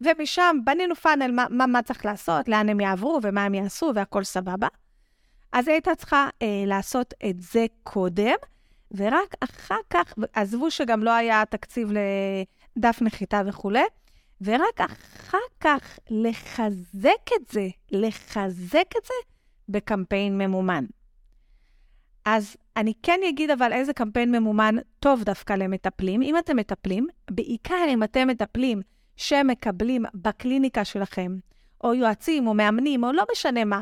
ומשם 0.01 0.57
בנינו 0.63 0.95
פאנל 0.95 1.31
מה, 1.31 1.45
מה, 1.49 1.65
מה 1.65 1.81
צריך 1.81 2.05
לעשות, 2.05 2.47
לאן 2.47 2.69
הם 2.69 2.79
יעברו 2.79 3.19
ומה 3.23 3.43
הם 3.45 3.53
יעשו, 3.53 3.91
והכול 3.95 4.23
סבבה. 4.23 4.67
אז 5.51 5.67
היא 5.67 5.73
הייתה 5.73 5.95
צריכה 5.95 6.29
אה, 6.41 6.63
לעשות 6.65 7.13
את 7.29 7.41
זה 7.41 7.65
קודם, 7.83 8.35
ורק 8.91 9.35
אחר 9.39 9.79
כך, 9.89 10.13
עזבו 10.33 10.71
שגם 10.71 11.03
לא 11.03 11.11
היה 11.11 11.43
תקציב 11.49 11.89
לדף 12.75 13.01
נחיתה 13.01 13.41
וכולי, 13.45 13.83
ורק 14.41 14.81
אחר 14.81 15.37
כך 15.59 15.99
לחזק 16.09 17.31
את 17.35 17.49
זה, 17.49 17.67
לחזק 17.91 18.87
את 18.97 19.05
זה 19.05 19.13
בקמפיין 19.69 20.37
ממומן. 20.37 20.85
אז 22.25 22.57
אני 22.77 22.93
כן 23.03 23.19
אגיד 23.29 23.51
אבל 23.51 23.73
איזה 23.73 23.93
קמפיין 23.93 24.31
ממומן 24.31 24.75
טוב 24.99 25.23
דווקא 25.23 25.53
למטפלים. 25.53 26.21
אם 26.21 26.37
אתם 26.37 26.57
מטפלים, 26.57 27.07
בעיקר 27.31 27.85
אם 27.89 28.03
אתם 28.03 28.27
מטפלים 28.27 28.81
שמקבלים 29.15 30.05
בקליניקה 30.13 30.85
שלכם, 30.85 31.37
או 31.83 31.93
יועצים, 31.93 32.47
או 32.47 32.53
מאמנים, 32.53 33.03
או 33.03 33.11
לא 33.11 33.23
משנה 33.31 33.65
מה, 33.65 33.81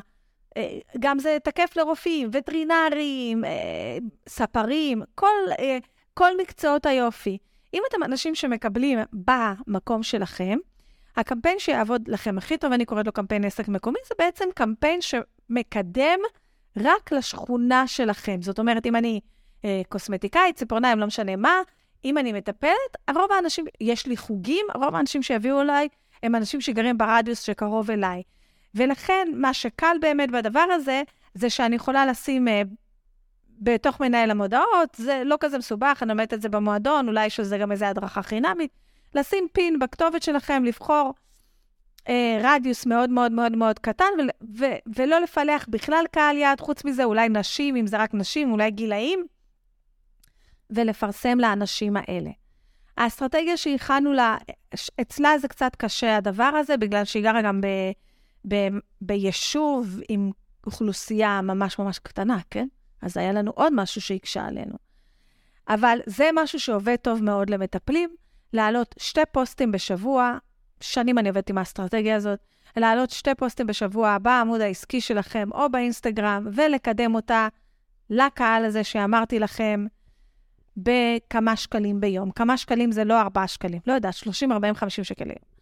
אה, 0.58 0.78
גם 1.00 1.20
זה 1.20 1.38
תקף 1.44 1.74
לרופאים, 1.76 2.30
וטרינרים, 2.34 3.46
אה, 3.46 3.98
ספרים, 4.30 5.02
כל, 5.16 5.28
אה, 5.60 5.78
כל 6.14 6.32
מקצועות 6.42 6.86
היופי. 6.86 7.38
אם 7.74 7.82
אתם 7.90 8.04
אנשים 8.04 8.36
שמקבלים 8.36 9.00
במקום 9.14 10.04
שלכם, 10.04 10.58
הקמפיין 11.16 11.60
שיעבוד 11.60 12.08
לכם 12.08 12.38
הכי 12.38 12.58
טוב, 12.58 12.74
אני 12.74 12.86
קוראת 12.86 13.06
לו 13.06 13.12
קמפיין 13.12 13.46
עסק 13.46 13.68
מקומי, 13.68 14.00
זה 14.08 14.16
בעצם 14.20 14.46
קמפיין 14.56 15.00
שמקדם 15.02 16.20
רק 16.78 17.12
לשכונה 17.12 17.88
שלכם. 17.88 18.42
זאת 18.42 18.60
אומרת, 18.60 18.86
אם 18.86 18.96
אני 18.96 19.20
אה, 19.66 19.82
קוסמטיקאית, 19.90 20.56
ציפורניים, 20.56 21.00
לא 21.00 21.08
משנה 21.08 21.36
מה, 21.36 21.62
אם 22.06 22.18
אני 22.18 22.34
מטפלת, 22.34 22.98
רוב 23.16 23.32
האנשים, 23.32 23.66
יש 23.82 24.06
לי 24.06 24.18
חוגים, 24.18 24.66
רוב 24.76 24.96
האנשים 24.96 25.24
שיביאו 25.24 25.62
אליי 25.62 25.88
הם 26.24 26.36
אנשים 26.36 26.62
שגרים 26.62 26.98
ברדיוס 26.98 27.42
שקרוב 27.42 27.92
אליי. 27.92 28.24
ולכן, 28.76 29.28
מה 29.34 29.54
שקל 29.54 29.98
באמת 30.02 30.32
בדבר 30.32 30.66
הזה, 30.72 31.02
זה 31.34 31.50
שאני 31.50 31.76
יכולה 31.76 32.06
לשים 32.06 32.48
uh, 32.48 32.52
בתוך 33.60 34.00
מנהל 34.00 34.32
המודעות, 34.32 34.96
זה 34.96 35.22
לא 35.26 35.36
כזה 35.40 35.58
מסובך, 35.58 36.00
אני 36.02 36.10
לומדת 36.10 36.34
את 36.34 36.42
זה 36.42 36.50
במועדון, 36.50 37.08
אולי 37.08 37.26
יש 37.26 37.40
לזה 37.40 37.58
גם 37.58 37.72
איזו 37.72 37.86
הדרכה 37.86 38.22
חינמית, 38.22 38.72
לשים 39.16 39.48
פין 39.54 39.80
בכתובת 39.80 40.24
שלכם, 40.24 40.64
לבחור 40.66 41.14
uh, 42.00 42.12
רדיוס 42.44 42.86
מאוד 42.86 43.10
מאוד 43.10 43.32
מאוד 43.32 43.56
מאוד 43.56 43.80
קטן, 43.80 44.06
ו- 44.20 44.60
ו- 44.60 44.78
ולא 44.96 45.20
לפלח 45.20 45.66
בכלל 45.70 46.04
קהל 46.12 46.38
יעד, 46.38 46.62
חוץ 46.62 46.86
מזה, 46.86 47.04
אולי 47.04 47.30
נשים, 47.30 47.76
אם 47.76 47.88
זה 47.88 47.98
רק 47.98 48.14
נשים, 48.14 48.52
אולי 48.52 48.72
גילאים, 48.72 49.26
ולפרסם 50.70 51.40
לאנשים 51.40 51.98
האלה. 51.98 52.30
האסטרטגיה 52.98 53.58
שהכנו 53.58 54.14
לה, 54.14 54.38
אצלה 55.02 55.38
זה 55.38 55.48
קצת 55.48 55.76
קשה 55.76 56.18
הדבר 56.18 56.44
הזה, 56.44 56.78
בגלל 56.78 57.06
שהיא 57.06 57.24
גרה 57.24 57.42
גם 57.42 57.62
ב, 57.62 57.68
ב, 58.48 58.56
ביישוב 59.02 60.00
עם 60.10 60.32
אוכלוסייה 60.66 61.42
ממש 61.42 61.80
ממש 61.80 62.00
קטנה, 62.00 62.38
כן? 62.50 62.68
אז 63.02 63.18
היה 63.18 63.32
לנו 63.32 63.52
עוד 63.56 63.74
משהו 63.74 64.02
שהקשה 64.02 64.46
עלינו. 64.46 64.76
אבל 65.70 66.00
זה 66.06 66.30
משהו 66.34 66.60
שעובד 66.60 66.96
טוב 66.96 67.24
מאוד 67.24 67.50
למטפלים, 67.50 68.10
להעלות 68.54 68.96
שתי 68.98 69.22
פוסטים 69.32 69.72
בשבוע, 69.72 70.38
שנים 70.82 71.18
אני 71.18 71.30
עובדת 71.30 71.50
עם 71.50 71.58
האסטרטגיה 71.58 72.16
הזאת, 72.16 72.40
להעלות 72.78 73.10
שתי 73.10 73.36
פוסטים 73.36 73.68
בשבוע 73.68 74.18
בעמוד 74.18 74.62
העסקי 74.62 75.02
שלכם 75.02 75.50
או 75.52 75.70
באינסטגרם, 75.72 76.48
ולקדם 76.54 77.16
אותה 77.16 77.48
לקהל 78.10 78.66
הזה 78.66 78.84
שאמרתי 78.84 79.40
לכם, 79.40 79.86
בכמה 80.78 81.56
שקלים 81.56 82.02
ביום. 82.02 82.32
כמה 82.32 82.58
שקלים 82.58 82.92
זה 82.92 83.04
לא 83.04 83.22
4 83.22 83.48
שקלים, 83.48 83.80
לא 83.88 83.94
יודעת, 83.94 84.14
30, 84.14 84.52
40, 84.52 84.76
50 84.76 85.04
שקלים. 85.04 85.59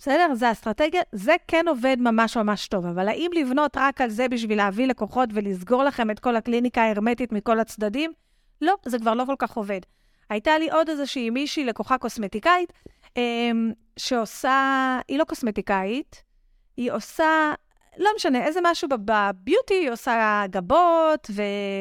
בסדר? 0.00 0.34
זה 0.34 0.52
אסטרטגיה, 0.52 1.02
זה 1.12 1.36
כן 1.48 1.68
עובד 1.68 1.96
ממש 2.00 2.36
ממש 2.36 2.68
טוב, 2.68 2.86
אבל 2.86 3.08
האם 3.08 3.30
לבנות 3.34 3.76
רק 3.76 4.00
על 4.00 4.10
זה 4.10 4.28
בשביל 4.28 4.58
להביא 4.58 4.86
לקוחות 4.86 5.28
ולסגור 5.32 5.84
לכם 5.84 6.10
את 6.10 6.20
כל 6.20 6.36
הקליניקה 6.36 6.82
ההרמטית 6.82 7.32
מכל 7.32 7.60
הצדדים? 7.60 8.12
לא, 8.60 8.74
זה 8.86 8.98
כבר 8.98 9.14
לא 9.14 9.24
כל 9.24 9.34
כך 9.38 9.56
עובד. 9.56 9.80
הייתה 10.30 10.58
לי 10.58 10.70
עוד 10.70 10.88
איזושהי 10.88 11.30
מישהי, 11.30 11.64
לקוחה 11.64 11.98
קוסמטיקאית, 11.98 12.72
אמ, 13.16 13.72
שעושה, 13.96 14.98
היא 15.08 15.18
לא 15.18 15.24
קוסמטיקאית, 15.24 16.22
היא 16.76 16.92
עושה, 16.92 17.52
לא 17.98 18.10
משנה, 18.16 18.44
איזה 18.44 18.60
משהו 18.62 18.88
בביוטי, 18.88 19.74
היא 19.74 19.90
עושה 19.90 20.44
גבות 20.50 21.30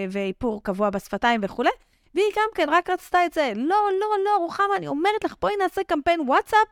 ואיפור 0.09 0.63
קבוע 0.63 0.89
בשפתיים 0.89 1.41
וכולי, 1.43 1.69
והיא 2.13 2.31
גם 2.35 2.49
כן 2.55 2.69
רק 2.69 2.89
רצתה 2.89 3.25
את 3.25 3.33
זה. 3.33 3.51
לא, 3.55 3.77
לא, 3.99 4.07
לא, 4.25 4.37
רוחמה, 4.37 4.75
אני 4.77 4.87
אומרת 4.87 5.23
לך, 5.23 5.35
בואי 5.41 5.53
נעשה 5.59 5.81
קמפיין 5.83 6.21
וואטסאפ, 6.21 6.67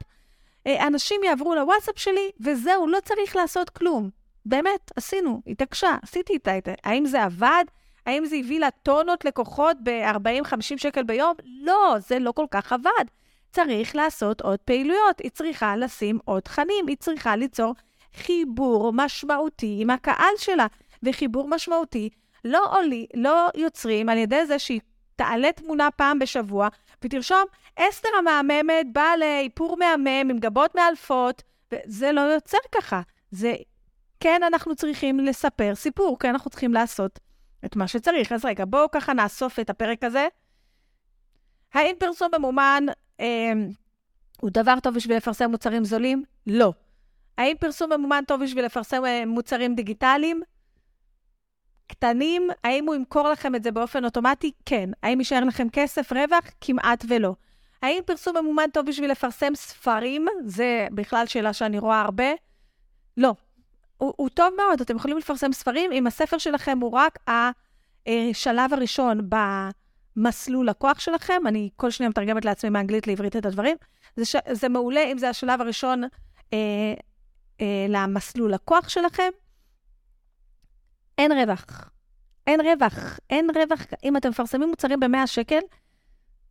אנשים 0.68 1.24
יעברו 1.24 1.56
לוואטסאפ 1.56 2.00
שלי, 2.00 2.32
וזהו, 2.40 2.88
לא 2.88 2.98
צריך 3.04 3.36
לעשות 3.36 3.70
כלום. 3.70 4.10
באמת, 4.46 4.92
עשינו, 4.96 5.42
התעקשה, 5.48 5.98
עשיתי 6.02 6.34
איתה 6.34 6.58
את 6.58 6.66
זה. 6.66 6.74
האם 6.84 7.06
זה 7.06 7.24
עבד? 7.24 7.64
האם 8.06 8.26
זה 8.26 8.36
הביא 8.36 8.60
לה 8.60 8.72
טונות 8.72 9.26
לקוחות 9.26 9.78
ב-40-50 9.84 10.78
שקל 10.78 11.04
ביום? 11.04 11.34
לא, 11.64 11.96
זה 12.00 12.20
לא 12.20 12.32
כל 12.32 12.46
כך 12.52 12.74
עבד. 12.74 13.06
צריך 13.52 13.96
לעשות 13.96 14.42
עוד 14.42 14.60
פעילויות, 14.60 15.20
היא 15.20 15.32
צריכה 15.32 15.76
לשים 15.76 16.20
עוד 16.26 16.42
תכנים, 16.42 16.88
היא 16.88 16.98
צריכה 17.00 17.36
ליצור 17.36 17.76
חיבור 18.16 18.92
משמעותי 18.94 19.78
עם 19.82 19.90
הקהל 19.90 20.34
שלה. 20.38 20.68
וחיבור 21.04 21.50
משמעותי 21.50 22.10
לא 22.46 22.78
עולי, 22.78 23.06
לא 23.14 23.48
יוצרים 23.56 24.10
על 24.10 24.18
ידי 24.18 24.46
זה 24.46 24.60
שהיא 24.60 24.80
תעלה 25.16 25.52
תמונה 25.52 25.92
פעם 25.92 26.20
בשבוע 26.20 26.68
ותרשום, 27.04 27.44
אסתר 27.78 28.10
המהממת 28.20 28.94
באה 28.94 29.18
לאיפור 29.18 29.78
מהמם 29.78 30.30
עם 30.30 30.40
גבות 30.40 30.76
מאלפות, 30.76 31.44
וזה 31.72 32.12
לא 32.12 32.22
יוצר 32.22 32.58
ככה. 32.72 33.02
זה, 33.32 33.56
כן, 34.20 34.42
אנחנו 34.48 34.76
צריכים 34.76 35.20
לספר 35.20 35.76
סיפור, 35.76 36.20
כן, 36.20 36.30
אנחנו 36.30 36.50
צריכים 36.50 36.74
לעשות 36.74 37.20
את 37.66 37.76
מה 37.76 37.88
שצריך. 37.88 38.32
אז 38.32 38.46
רגע, 38.46 38.66
בואו 38.66 38.92
ככה 38.92 39.14
נאסוף 39.14 39.60
את 39.60 39.70
הפרק 39.70 40.04
הזה. 40.04 40.28
האם 41.74 41.96
פרסום 42.00 42.28
ממומן 42.38 42.86
אה, 43.20 43.54
הוא 44.42 44.50
דבר 44.54 44.80
טוב 44.84 44.96
בשביל 44.96 45.18
לפרסם 45.18 45.52
מוצרים 45.52 45.86
זולים? 45.86 46.24
לא. 46.48 46.74
האם 47.38 47.56
פרסום 47.60 47.94
ממומן 47.94 48.24
טוב 48.28 48.44
בשביל 48.44 48.66
לפרסם 48.66 49.06
אה, 49.06 49.26
מוצרים 49.26 49.76
דיגיטליים? 49.76 50.42
קטנים, 51.88 52.48
האם 52.64 52.86
הוא 52.86 52.96
ימכור 52.96 53.30
לכם 53.30 53.56
את 53.56 53.64
זה 53.64 53.72
באופן 53.72 54.06
אוטומטי? 54.06 54.52
כן. 54.66 54.90
האם 55.04 55.20
יישאר 55.20 55.44
לכם 55.44 55.68
כסף, 55.72 56.14
רווח? 56.14 56.46
כמעט 56.62 57.06
ולא. 57.08 57.36
האם 57.82 58.00
פרסום 58.06 58.38
ממומן 58.38 58.70
טוב 58.74 58.86
בשביל 58.86 59.12
לפרסם 59.12 59.56
ספרים? 59.56 60.26
זה 60.46 60.88
בכלל 60.92 61.26
שאלה 61.26 61.54
שאני 61.54 61.80
רואה 61.80 62.02
הרבה. 62.02 62.32
לא. 63.18 63.34
הוא, 63.98 64.14
הוא 64.18 64.30
טוב 64.30 64.54
מאוד, 64.58 64.82
אתם 64.82 64.96
יכולים 64.96 65.18
לפרסם 65.18 65.54
ספרים 65.54 65.92
אם 65.92 66.08
הספר 66.08 66.38
שלכם 66.38 66.80
הוא 66.82 66.92
רק 66.92 67.20
השלב 68.08 68.74
הראשון 68.74 69.30
במסלול 70.16 70.70
לקוח 70.70 71.00
שלכם. 71.00 71.48
אני 71.48 71.70
כל 71.76 71.92
שניה 71.92 72.10
מתרגמת 72.10 72.46
לעצמי 72.46 72.70
מאנגלית 72.70 73.08
לעברית 73.08 73.36
את 73.36 73.46
הדברים. 73.46 73.78
זה, 74.16 74.26
ש... 74.26 74.36
זה 74.52 74.70
מעולה 74.70 75.04
אם 75.04 75.18
זה 75.18 75.30
השלב 75.30 75.62
הראשון 75.62 76.04
אה, 76.54 76.94
אה, 77.62 77.86
למסלול 77.90 78.54
לקוח 78.54 78.90
שלכם. 78.90 79.30
אין 81.18 81.32
רווח. 81.32 81.90
אין 82.48 82.62
רווח. 82.62 83.20
אין 83.30 83.50
רווח. 83.56 83.82
אם 84.04 84.18
אתם 84.18 84.30
מפרסמים 84.30 84.70
מוצרים 84.70 85.00
ב-100 85.00 85.28
שקל, 85.28 85.60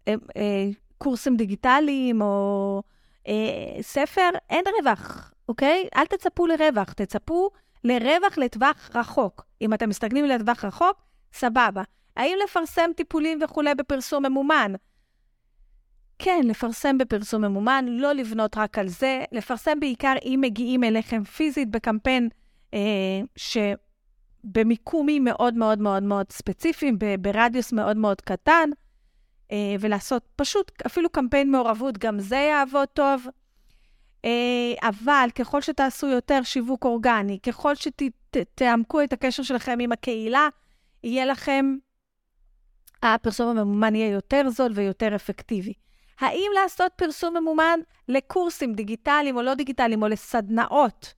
אה, 0.09 0.15
אה, 0.37 0.67
קורסים 0.99 1.37
דיגיטליים 1.37 2.23
או 2.23 2.83
אה, 3.29 3.83
ספר, 3.83 4.31
אין 4.51 4.65
רווח, 4.81 5.33
אוקיי? 5.49 5.89
אל 5.97 6.07
תצפו 6.07 6.47
לרווח, 6.47 6.93
תצפו 6.93 7.51
לרווח 7.85 8.39
לטווח 8.39 8.91
רחוק. 8.95 9.45
אם 9.63 9.75
אתם 9.75 9.89
מסתכלים 9.89 10.25
לטווח 10.25 10.65
רחוק, 10.65 11.03
סבבה. 11.33 11.83
האם 12.17 12.37
לפרסם 12.45 12.91
טיפולים 12.97 13.39
וכולי 13.45 13.75
בפרסום 13.75 14.27
ממומן? 14.27 14.73
כן, 16.19 16.41
לפרסם 16.45 16.99
בפרסום 16.99 17.45
ממומן, 17.45 17.85
לא 17.89 18.13
לבנות 18.13 18.57
רק 18.57 18.79
על 18.79 18.89
זה, 18.89 19.25
לפרסם 19.33 19.81
בעיקר 19.81 20.15
אם 20.25 20.39
מגיעים 20.43 20.85
אליכם 20.85 21.25
פיזית 21.25 21.71
בקמפיין 21.71 22.29
אה, 22.75 23.21
ש... 23.37 23.59
במיקומים 24.45 25.25
מאוד 25.25 25.55
מאוד 25.55 25.79
מאוד 25.79 26.03
מאוד 26.03 26.27
ספציפיים, 26.33 26.99
ברדיוס 27.21 27.73
מאוד 27.73 27.97
מאוד 27.97 28.21
קטן, 28.21 28.71
ולעשות 29.81 30.23
פשוט 30.37 30.73
אפילו 30.87 31.11
קמפיין 31.11 31.51
מעורבות, 31.51 31.99
גם 31.99 32.19
זה 32.19 32.37
יעבוד 32.37 32.89
טוב. 32.89 33.27
אה, 34.25 34.89
אבל 34.89 35.29
ככל 35.35 35.61
שתעשו 35.61 36.07
יותר 36.07 36.43
שיווק 36.43 36.85
אורגני, 36.85 37.39
ככל 37.43 37.73
שתעמקו 37.75 39.03
את 39.03 39.13
הקשר 39.13 39.43
שלכם 39.43 39.79
עם 39.81 39.93
הקהילה, 39.93 40.49
יהיה 41.05 41.27
לכם, 41.27 41.77
הפרסום 43.03 43.59
הממומן 43.59 43.95
יהיה 43.95 44.11
יותר 44.11 44.51
זול 44.51 44.73
ויותר 44.75 45.17
אפקטיבי. 45.17 45.73
האם 46.21 46.51
לעשות 46.55 46.93
פרסום 46.97 47.37
ממומן 47.37 47.81
לקורסים 48.09 48.75
דיגיטליים 48.75 49.37
או 49.37 49.43
לא 49.43 49.55
דיגיטליים, 49.55 50.03
או 50.03 50.09
לסדנאות, 50.09 51.15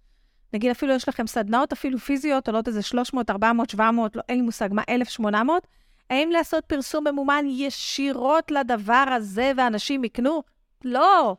נגיד 0.52 0.70
אפילו 0.70 0.94
יש 0.94 1.08
לכם 1.08 1.26
סדנאות 1.26 1.72
אפילו 1.72 1.98
פיזיות, 1.98 2.48
עולות 2.48 2.68
איזה 2.68 2.82
300, 2.82 3.30
400, 3.30 3.70
700, 3.70 4.16
לא, 4.16 4.22
אין 4.28 4.36
לי 4.36 4.42
מושג 4.42 4.68
מה, 4.72 4.82
1,800, 4.88 5.66
האם 6.10 6.30
לעשות 6.30 6.64
פרסום 6.64 7.06
ממומן 7.08 7.44
ישירות 7.48 8.50
לדבר 8.50 9.04
הזה 9.16 9.52
ואנשים 9.56 10.04
יקנו? 10.04 10.42
לא. 10.84 11.36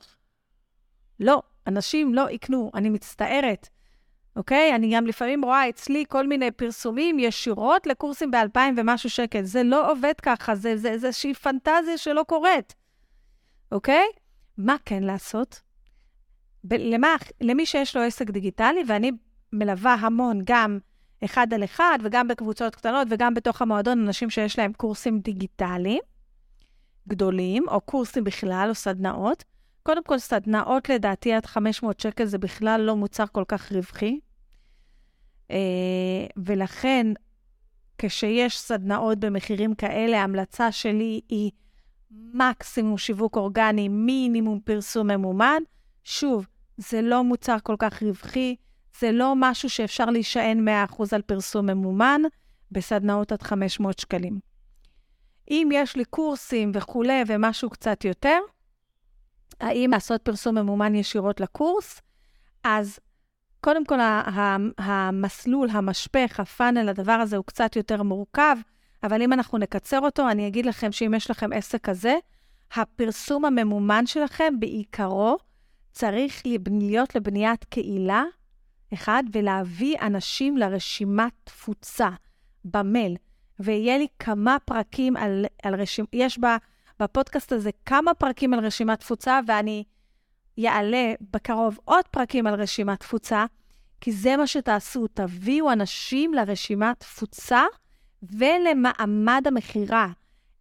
לא, 1.19 1.41
אנשים 1.67 2.13
לא 2.13 2.29
יקנו, 2.29 2.71
אני 2.75 2.89
מצטערת. 2.89 3.69
אוקיי? 4.35 4.75
אני 4.75 4.95
גם 4.95 5.07
לפעמים 5.07 5.45
רואה 5.45 5.69
אצלי 5.69 6.05
כל 6.09 6.27
מיני 6.27 6.51
פרסומים 6.51 7.19
ישירות 7.19 7.87
לקורסים 7.87 8.31
ב-2,000 8.31 8.59
ומשהו 8.77 9.09
שקל. 9.09 9.43
זה 9.43 9.63
לא 9.63 9.91
עובד 9.91 10.13
ככה, 10.21 10.55
זה, 10.55 10.77
זה, 10.77 10.89
איזושהי 10.89 11.33
פנטזיה 11.33 11.97
שלא 11.97 12.23
קורית. 12.27 12.75
אוקיי? 13.71 14.05
מה 14.57 14.75
כן 14.85 15.03
לעשות? 15.03 15.61
למה, 16.71 17.15
למי 17.41 17.65
שיש 17.65 17.95
לו 17.95 18.01
עסק 18.01 18.29
דיגיטלי, 18.29 18.83
ואני 18.87 19.11
מלווה 19.53 19.93
המון, 19.93 20.41
גם 20.43 20.79
אחד 21.25 21.53
על 21.53 21.63
אחד, 21.63 21.99
וגם 22.03 22.27
בקבוצות 22.27 22.75
קטנות, 22.75 23.07
וגם 23.09 23.33
בתוך 23.33 23.61
המועדון, 23.61 23.99
אנשים 23.99 24.29
שיש 24.29 24.59
להם 24.59 24.73
קורסים 24.73 25.19
דיגיטליים 25.19 26.01
גדולים, 27.07 27.69
או 27.69 27.81
קורסים 27.81 28.23
בכלל, 28.23 28.65
או 28.69 28.75
סדנאות. 28.75 29.43
קודם 29.83 30.03
כל, 30.03 30.19
סדנאות 30.19 30.89
לדעתי 30.89 31.33
עד 31.33 31.45
500 31.45 31.99
שקל 31.99 32.25
זה 32.25 32.37
בכלל 32.37 32.81
לא 32.81 32.95
מוצר 32.95 33.25
כל 33.31 33.43
כך 33.47 33.71
רווחי. 33.71 34.19
אה, 35.51 36.25
ולכן, 36.37 37.07
כשיש 37.97 38.59
סדנאות 38.59 39.19
במחירים 39.19 39.75
כאלה, 39.75 40.21
ההמלצה 40.21 40.71
שלי 40.71 41.21
היא 41.29 41.51
מקסימום 42.11 42.97
שיווק 42.97 43.37
אורגני, 43.37 43.87
מינימום 43.87 44.59
פרסום 44.59 45.07
ממומן. 45.07 45.61
שוב, 46.03 46.47
זה 46.77 47.01
לא 47.01 47.23
מוצר 47.23 47.57
כל 47.63 47.75
כך 47.79 48.03
רווחי, 48.03 48.55
זה 48.99 49.11
לא 49.11 49.33
משהו 49.35 49.69
שאפשר 49.69 50.05
להישען 50.05 50.67
100% 50.67 51.03
על 51.11 51.21
פרסום 51.21 51.65
ממומן 51.65 52.21
בסדנאות 52.71 53.31
עד 53.31 53.41
500 53.41 53.99
שקלים. 53.99 54.39
אם 55.49 55.69
יש 55.73 55.95
לי 55.95 56.05
קורסים 56.05 56.71
וכולי 56.73 57.23
ומשהו 57.27 57.69
קצת 57.69 58.05
יותר, 58.05 58.39
האם 59.59 59.89
לעשות 59.93 60.21
פרסום 60.21 60.57
ממומן 60.57 60.95
ישירות 60.95 61.39
לקורס? 61.39 62.01
אז 62.63 62.99
קודם 63.61 63.85
כל, 63.85 63.99
המסלול, 64.77 65.69
המשפך, 65.69 66.39
הפאנל, 66.39 66.89
הדבר 66.89 67.11
הזה 67.11 67.37
הוא 67.37 67.45
קצת 67.45 67.75
יותר 67.75 68.03
מורכב, 68.03 68.55
אבל 69.03 69.21
אם 69.21 69.33
אנחנו 69.33 69.57
נקצר 69.57 69.99
אותו, 69.99 70.29
אני 70.29 70.47
אגיד 70.47 70.65
לכם 70.65 70.91
שאם 70.91 71.13
יש 71.13 71.31
לכם 71.31 71.53
עסק 71.53 71.81
כזה, 71.81 72.15
הפרסום 72.73 73.45
הממומן 73.45 74.05
שלכם 74.05 74.53
בעיקרו 74.59 75.37
צריך 75.91 76.41
להיות 76.45 77.15
לבניית 77.15 77.63
קהילה, 77.63 78.23
אחד, 78.93 79.23
ולהביא 79.31 79.97
אנשים 80.01 80.57
לרשימת 80.57 81.33
תפוצה 81.43 82.09
במייל. 82.65 83.15
ויהיה 83.59 83.97
לי 83.97 84.07
כמה 84.19 84.57
פרקים 84.65 85.17
על, 85.17 85.45
על 85.63 85.81
רשימה, 85.81 86.07
יש 86.13 86.39
בה, 86.39 86.57
בפודקאסט 86.99 87.51
הזה 87.51 87.69
כמה 87.85 88.13
פרקים 88.13 88.53
על 88.53 88.65
רשימת 88.65 88.99
תפוצה, 88.99 89.39
ואני 89.47 89.83
יעלה 90.57 91.13
בקרוב 91.33 91.79
עוד 91.85 92.07
פרקים 92.11 92.47
על 92.47 92.61
רשימת 92.61 92.99
תפוצה, 92.99 93.45
כי 94.01 94.11
זה 94.11 94.37
מה 94.37 94.47
שתעשו, 94.47 95.07
תביאו 95.07 95.71
אנשים 95.71 96.33
לרשימת 96.33 96.99
תפוצה 96.99 97.63
ולמעמד 98.23 99.43
המכירה. 99.45 100.07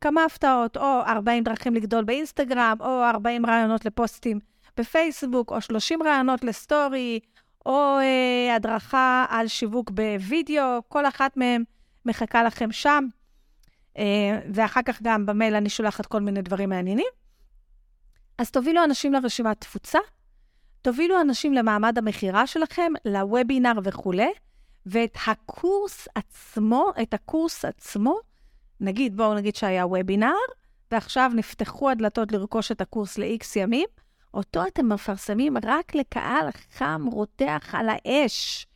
כמה 0.00 0.24
הפתעות, 0.24 0.76
או 0.76 1.00
40 1.06 1.44
דרכים 1.44 1.74
לגדול 1.74 2.04
באינסטגרם, 2.04 2.76
או 2.80 3.04
40 3.04 3.46
רעיונות 3.46 3.84
לפוסטים 3.84 4.40
בפייסבוק, 4.78 5.50
או 5.50 5.60
30 5.60 6.02
רעיונות 6.02 6.44
לסטורי, 6.44 7.20
או 7.66 7.98
אה, 7.98 8.54
הדרכה 8.56 9.26
על 9.28 9.48
שיווק 9.48 9.90
בווידאו, 9.90 10.82
כל 10.88 11.06
אחת 11.06 11.36
מהן 11.36 11.64
מחכה 12.06 12.42
לכם 12.42 12.72
שם. 12.72 13.04
אה, 13.98 14.40
ואחר 14.52 14.80
כך 14.84 15.02
גם 15.02 15.26
במייל 15.26 15.54
אני 15.54 15.68
שולחת 15.68 16.06
כל 16.06 16.20
מיני 16.20 16.42
דברים 16.42 16.68
מעניינים. 16.68 17.06
אז 18.38 18.50
תובילו 18.50 18.84
אנשים 18.84 19.12
לרשימת 19.12 19.60
תפוצה, 19.60 19.98
תובילו 20.82 21.20
אנשים 21.20 21.54
למעמד 21.54 21.98
המכירה 21.98 22.46
שלכם, 22.46 22.92
לוובינר 23.04 23.72
וכולי, 23.84 24.32
ואת 24.86 25.16
הקורס 25.26 26.08
עצמו, 26.14 26.90
את 27.02 27.14
הקורס 27.14 27.64
עצמו, 27.64 28.18
נגיד, 28.80 29.16
בואו 29.16 29.34
נגיד 29.34 29.56
שהיה 29.56 29.86
וובינר, 29.86 30.34
ועכשיו 30.90 31.30
נפתחו 31.34 31.90
הדלתות 31.90 32.32
לרכוש 32.32 32.72
את 32.72 32.80
הקורס 32.80 33.18
ל-X 33.18 33.44
ימים, 33.56 33.88
אותו 34.34 34.66
אתם 34.66 34.92
מפרסמים 34.92 35.56
רק 35.62 35.94
לקהל 35.94 36.48
חם 36.72 37.06
רותח 37.12 37.74
על 37.74 37.86
האש, 37.88 38.66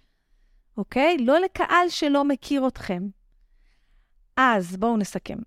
אוקיי? 0.76 1.16
לא 1.18 1.40
לקהל 1.40 1.88
שלא 1.88 2.24
מכיר 2.24 2.68
אתכם. 2.68 3.02
אז 4.36 4.76
בואו 4.76 4.96
נסכם. 4.96 5.38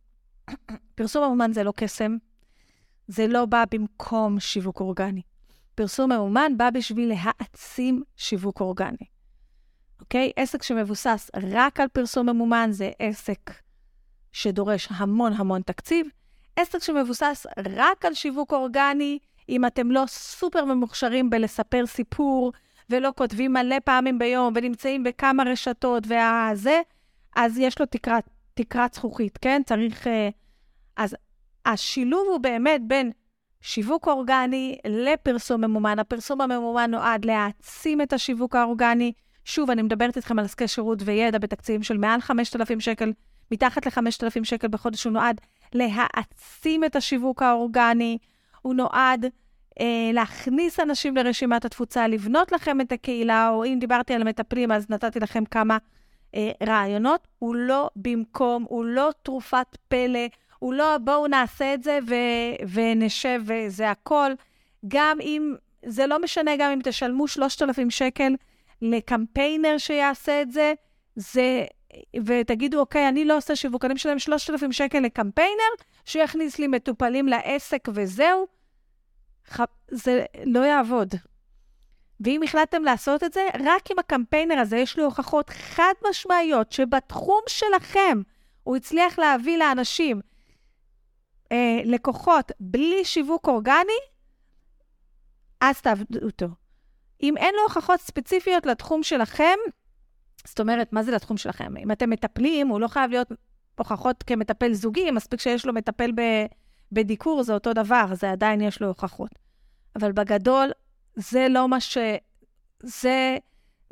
פרסום 0.96 1.24
ממומן 1.24 1.54
זה 1.54 1.64
לא 1.64 1.74
קסם, 1.76 2.18
זה 3.08 3.28
לא 3.28 3.46
בא 3.46 3.64
במקום 3.72 4.40
שיווק 4.40 4.80
אורגני. 4.80 5.22
פרסום 5.76 6.12
ממומן 6.12 6.58
בא 6.58 6.70
בשביל 6.70 7.10
להעצים 7.10 8.04
שיווק 8.16 8.62
אורגני. 8.62 9.08
אוקיי? 10.00 10.32
עסק 10.36 10.64
שמבוסס 10.64 11.32
רק 11.54 11.80
על 11.80 11.88
פרסום 11.88 12.30
ממומן 12.30 12.68
זה 12.72 12.92
עסק 13.00 13.52
שדורש 14.32 14.88
המון 14.92 15.34
המון 15.34 15.62
תקציב. 15.62 16.08
עסק 16.56 16.84
שמבוסס 16.84 17.46
רק 17.76 18.06
על 18.06 18.14
שיווק 18.14 18.54
אורגני, 18.54 19.20
אם 19.50 19.66
אתם 19.66 19.92
לא 19.92 20.04
סופר 20.08 20.66
ממוכשרים 20.66 21.30
בלספר 21.30 21.86
סיפור, 21.86 22.52
ולא 22.90 23.10
כותבים 23.18 23.54
מלא 23.54 23.76
פעמים 23.84 24.20
ביום, 24.20 24.54
ונמצאים 24.56 25.04
בכמה 25.04 25.44
רשתות 25.44 26.04
והזה, 26.08 26.82
אז 27.36 27.58
יש 27.58 27.80
לו 27.80 27.86
תקרת, 27.86 28.30
תקרת 28.54 28.94
זכוכית, 28.94 29.38
כן? 29.38 29.62
צריך... 29.66 30.08
Uh, 30.08 30.10
אז 30.98 31.16
השילוב 31.66 32.28
הוא 32.28 32.38
באמת 32.38 32.82
בין 32.88 33.12
שיווק 33.62 34.08
אורגני 34.08 34.78
לפרסום 34.88 35.62
ממומן. 35.62 36.00
הפרסום 36.00 36.42
הממומן 36.42 36.92
נועד 36.92 37.26
להעצים 37.26 38.02
את 38.02 38.14
השיווק 38.14 38.56
האורגני. 38.56 39.12
שוב, 39.46 39.72
אני 39.72 39.82
מדברת 39.82 40.18
איתכם 40.18 40.40
על 40.40 40.46
עסקי 40.46 40.68
שירות 40.68 41.00
וידע 41.06 41.38
בתקציבים 41.38 41.84
של 41.84 41.98
מעל 41.98 42.22
5,000 42.22 42.80
שקל, 42.80 43.14
מתחת 43.52 43.86
ל-5,000 43.86 44.44
שקל 44.44 44.68
בחודש. 44.68 45.04
הוא 45.04 45.14
נועד 45.14 45.42
להעצים 45.74 46.84
את 46.84 46.96
השיווק 46.96 47.42
האורגני. 47.42 48.18
הוא 48.66 48.76
נועד 48.76 49.26
אה, 49.80 50.10
להכניס 50.14 50.80
אנשים 50.80 51.18
לרשימת 51.18 51.66
התפוצה, 51.66 52.08
לבנות 52.08 52.52
לכם 52.52 52.82
את 52.82 52.92
הקהילה, 52.92 53.50
או 53.50 53.66
אם 53.66 53.78
דיברתי 53.80 54.14
על 54.14 54.24
מטפלים, 54.24 54.72
אז 54.72 54.90
נתתי 54.90 55.20
לכם 55.20 55.46
כמה 55.46 55.78
אה, 56.36 56.52
רעיונות. 56.64 57.28
הוא 57.40 57.56
לא 57.56 57.90
במקום, 57.96 58.66
הוא 58.70 58.86
לא 58.86 59.10
תרופת 59.24 59.78
פלא, 59.88 60.28
הוא 60.60 60.74
לא 60.74 60.98
בואו 60.98 61.28
נעשה 61.28 61.74
את 61.74 61.84
זה 61.84 62.00
ו- 62.08 62.66
ונשב 62.74 63.42
וזה 63.46 63.90
הכל. 63.90 64.32
גם 64.88 65.18
אם, 65.22 65.56
זה 65.86 66.08
לא 66.08 66.22
משנה 66.22 66.52
גם 66.58 66.72
אם 66.72 66.80
תשלמו 66.84 67.28
3,000 67.28 67.90
שקל 67.90 68.36
לקמפיינר 68.82 69.78
שיעשה 69.78 70.42
את 70.42 70.52
זה, 70.52 70.74
זה, 71.16 71.66
ותגידו, 72.26 72.80
אוקיי, 72.80 73.10
אני 73.10 73.26
לא 73.26 73.38
עושה 73.38 73.56
שיווק, 73.56 73.86
אני 73.86 73.94
משלם 73.94 74.20
3,000 74.20 74.72
שקל 74.72 75.00
לקמפיינר, 75.00 75.72
שיכניס 76.06 76.60
לי 76.60 76.68
מטופלים 76.68 77.28
לעסק 77.28 77.88
וזהו. 77.94 78.48
זה 79.92 80.26
לא 80.46 80.60
יעבוד. 80.60 81.16
ואם 82.20 82.44
החלטתם 82.44 82.84
לעשות 82.84 83.24
את 83.24 83.34
זה, 83.34 83.48
רק 83.54 83.92
עם 83.92 84.00
הקמפיינר 84.00 84.60
הזה 84.60 84.78
יש 84.78 84.98
לי 84.98 85.04
הוכחות 85.04 85.50
חד 85.50 85.94
משמעיות 86.10 86.72
שבתחום 86.72 87.42
שלכם 87.48 88.22
הוא 88.64 88.76
הצליח 88.76 89.20
להביא 89.20 89.58
לאנשים 89.58 90.22
אה, 91.52 91.82
לקוחות 91.86 92.52
בלי 92.60 93.06
שיווק 93.06 93.48
אורגני, 93.48 94.00
אז 95.62 95.82
תעבדו 95.82 96.26
אותו. 96.26 96.48
אם 97.24 97.38
אין 97.38 97.56
לו 97.56 97.62
הוכחות 97.62 98.00
ספציפיות 98.00 98.66
לתחום 98.66 99.04
שלכם, 99.04 99.58
זאת 100.46 100.60
אומרת, 100.60 100.94
מה 100.94 101.04
זה 101.04 101.12
לתחום 101.12 101.38
שלכם? 101.38 101.78
אם 101.78 101.92
אתם 101.92 102.10
מטפלים, 102.10 102.68
הוא 102.68 102.80
לא 102.80 102.88
חייב 102.88 103.12
להיות 103.12 103.32
הוכחות 103.78 104.24
כמטפל 104.24 104.74
זוגי, 104.74 105.12
מספיק 105.12 105.40
שיש 105.40 105.66
לו 105.66 105.74
מטפל 105.74 106.12
ב, 106.12 106.22
בדיקור, 106.92 107.44
זה 107.44 107.54
אותו 107.54 107.74
דבר, 107.74 108.06
זה 108.14 108.32
עדיין 108.32 108.62
יש 108.62 108.82
לו 108.82 108.88
הוכחות. 108.88 109.32
אבל 109.96 110.12
בגדול, 110.12 110.72
זה 111.16 111.48
לא 111.50 111.68
מה 111.68 111.80
ש... 111.80 111.98
זה, 112.84 113.38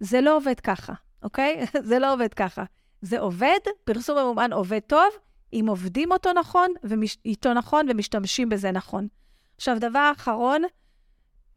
זה 0.01 0.21
לא 0.21 0.37
עובד 0.37 0.59
ככה, 0.59 0.93
אוקיי? 1.23 1.65
זה 1.89 1.99
לא 1.99 2.13
עובד 2.13 2.33
ככה. 2.33 2.63
זה 3.01 3.19
עובד, 3.19 3.59
פרסום 3.83 4.17
ממומן 4.17 4.53
עובד 4.53 4.79
טוב, 4.79 5.09
אם 5.53 5.65
עובדים 5.69 6.11
אותו 6.11 6.33
נכון, 6.33 6.69
ומש... 6.83 7.17
איתו 7.25 7.53
נכון 7.53 7.85
ומשתמשים 7.89 8.49
בזה 8.49 8.71
נכון. 8.71 9.07
עכשיו, 9.55 9.77
דבר 9.79 10.11
אחרון, 10.15 10.61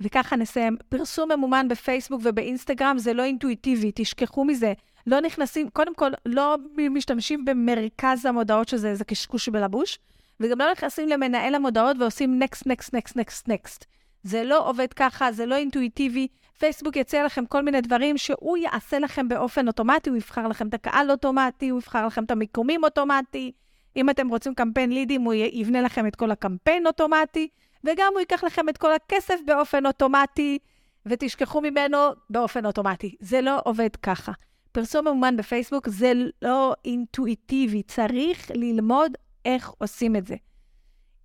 וככה 0.01 0.37
נסיים, 0.37 0.77
פרסום 0.89 1.33
ממומן 1.33 1.69
בפייסבוק 1.69 2.21
ובאינסטגרם 2.25 2.99
זה 2.99 3.13
לא 3.13 3.25
אינטואיטיבי, 3.25 3.93
תשכחו 3.95 4.45
מזה. 4.45 4.73
לא 5.07 5.21
נכנסים, 5.21 5.69
קודם 5.71 5.95
כל, 5.95 6.11
לא 6.27 6.57
משתמשים 6.91 7.45
במרכז 7.45 8.27
המודעות 8.27 8.69
שזה 8.69 8.89
איזה 8.89 9.05
קשקוש 9.05 9.49
בלבוש, 9.49 9.99
וגם 10.41 10.59
לא 10.59 10.73
נכנסים 10.73 11.09
למנהל 11.09 11.55
המודעות 11.55 11.97
ועושים 12.01 12.39
נקסט, 12.39 12.67
נקסט, 12.67 12.95
נקסט, 12.95 13.17
נקסט, 13.17 13.49
נקסט. 13.49 13.85
זה 14.23 14.45
לא 14.45 14.69
עובד 14.69 14.93
ככה, 14.93 15.33
זה 15.33 15.47
לא 15.47 15.55
אינטואיטיבי. 15.55 16.29
פייסבוק 16.59 16.97
יציע 16.97 17.25
לכם 17.25 17.47
כל 17.47 17.63
מיני 17.63 17.81
דברים 17.81 18.19
שהוא 18.19 18.57
יעשה 18.57 18.99
לכם 18.99 19.29
באופן 19.29 19.69
אוטומטי, 19.69 20.11
הוא 20.11 20.17
יבחר 20.17 20.49
לכם 20.49 20.69
את 20.69 20.75
הקהל 20.75 21.11
אוטומטי, 21.11 21.69
הוא 21.69 21.79
יבחר 21.79 22.07
לכם 22.07 22.25
את 22.25 22.31
המיקומים 22.31 22.85
אוטומטי. 22.85 23.53
אם 23.97 24.11
אתם 24.11 24.29
רוצים 24.29 24.55
קמפיין 24.55 24.93
לידים, 24.93 25.23
הוא 25.23 25.35
יבנה 25.35 25.81
לכם 25.81 26.07
את 26.07 26.17
כל 26.17 26.31
הקמפיין 26.31 26.87
אוטומטי, 26.87 27.49
וגם 27.85 28.13
הוא 28.13 28.21
ייקח 28.21 28.45
לכם 28.45 28.69
את 28.69 28.79
כל 28.79 28.93
הכסף 28.93 29.35
באופן 29.47 29.87
אוטומטי, 29.87 30.59
ותשכחו 31.07 31.61
ממנו 31.61 31.99
באופן 32.31 32.67
אוטומטי. 32.67 33.17
זה 33.21 33.41
לא 33.41 33.61
עובד 33.65 33.97
ככה. 33.97 34.33
פרסום 34.73 35.09
ממומן 35.09 35.37
בפייסבוק 35.37 35.89
זה 35.89 36.13
לא 36.43 36.75
אינטואיטיבי, 36.85 37.83
צריך 37.83 38.51
ללמוד 38.55 39.13
איך 39.45 39.73
עושים 39.79 40.17
את 40.17 40.27
זה. 40.27 40.35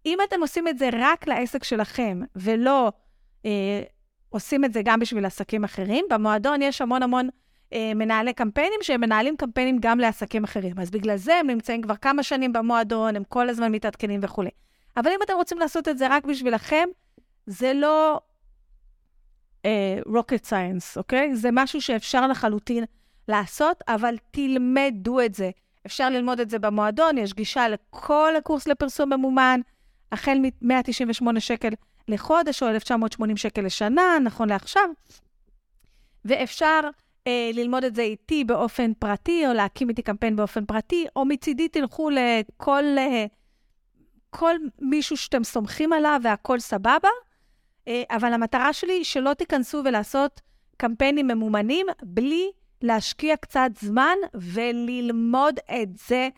אם 0.06 0.18
אתם 0.28 0.42
עושים 0.42 0.68
את 0.68 0.78
זה 0.78 0.90
רק 0.94 1.28
לעסק 1.28 1.64
שלכם, 1.64 2.22
ולא 2.36 2.92
אה, 3.46 3.84
עושים 4.30 4.66
את 4.66 4.74
זה 4.74 4.82
גם 4.86 5.00
בשביל 5.00 5.26
עסקים 5.26 5.64
אחרים, 5.64 6.06
במועדון 6.10 6.62
יש 6.62 6.82
המון 6.82 7.04
המון 7.04 7.30
אה, 7.74 7.92
מנהלי 7.96 8.34
קמפיינים 8.34 8.80
שהם 8.82 9.02
מנהלים 9.02 9.38
קמפיינים 9.38 9.78
גם 9.82 10.00
לעסקים 10.00 10.44
אחרים. 10.44 10.80
אז 10.80 10.92
בגלל 10.92 11.18
זה 11.18 11.36
הם 11.36 11.48
נמצאים 11.48 11.82
כבר 11.82 11.96
כמה 11.96 12.24
שנים 12.24 12.54
במועדון, 12.54 13.16
הם 13.16 13.24
כל 13.24 13.50
הזמן 13.50 13.72
מתעדכנים 13.72 14.20
וכולי. 14.24 14.50
אבל 14.98 15.12
אם 15.12 15.20
אתם 15.24 15.34
רוצים 15.34 15.60
לעשות 15.60 15.88
את 15.88 15.98
זה 15.98 16.08
רק 16.10 16.26
בשבילכם, 16.26 16.90
זה 17.46 17.74
לא 17.74 18.20
uh, 19.64 20.08
rocket 20.08 20.50
science, 20.50 20.98
אוקיי? 20.98 21.36
זה 21.36 21.50
משהו 21.52 21.82
שאפשר 21.82 22.28
לחלוטין 22.28 22.84
לעשות, 23.28 23.84
אבל 23.88 24.16
תלמדו 24.32 25.22
את 25.22 25.36
זה. 25.36 25.50
אפשר 25.86 26.10
ללמוד 26.10 26.40
את 26.40 26.50
זה 26.50 26.60
במועדון, 26.60 27.18
יש 27.18 27.34
גישה 27.34 27.70
לכל 27.70 28.34
הקורס 28.38 28.68
לפרסום 28.68 29.14
ממומן, 29.14 29.60
החל 30.12 30.38
מ-198 30.62 31.40
שקל 31.40 31.70
לחודש 32.08 32.64
או 32.64 32.68
1,980 32.68 33.38
שקל 33.38 33.62
לשנה, 33.62 34.18
נכון 34.24 34.50
לעכשיו. 34.50 34.90
ואפשר 36.26 36.80
אה, 37.28 37.52
ללמוד 37.54 37.84
את 37.84 37.96
זה 37.96 38.02
איתי 38.02 38.44
באופן 38.44 38.94
פרטי, 38.94 39.48
או 39.48 39.54
להקים 39.54 39.90
איתי 39.90 40.02
קמפיין 40.02 40.36
באופן 40.36 40.66
פרטי, 40.66 41.06
או 41.16 41.26
מצידי 41.26 41.68
תלכו 41.68 42.10
לכל 42.10 42.84
אה, 42.98 43.26
כל 44.32 44.56
מישהו 44.80 45.18
שאתם 45.18 45.44
סומכים 45.44 45.94
עליו 45.94 46.20
והכול 46.24 46.60
סבבה. 46.60 47.10
אה, 47.88 48.04
אבל 48.10 48.34
המטרה 48.34 48.74
שלי 48.74 48.94
היא 48.94 49.04
שלא 49.04 49.34
תיכנסו 49.34 49.82
ולעשות 49.86 50.42
קמפיינים 50.78 51.28
ממומנים 51.28 51.88
בלי 52.04 52.52
להשקיע 52.82 53.38
קצת 53.38 53.70
זמן 53.80 54.16
וללמוד 54.34 55.60
את 55.82 55.90
זה 56.08 56.30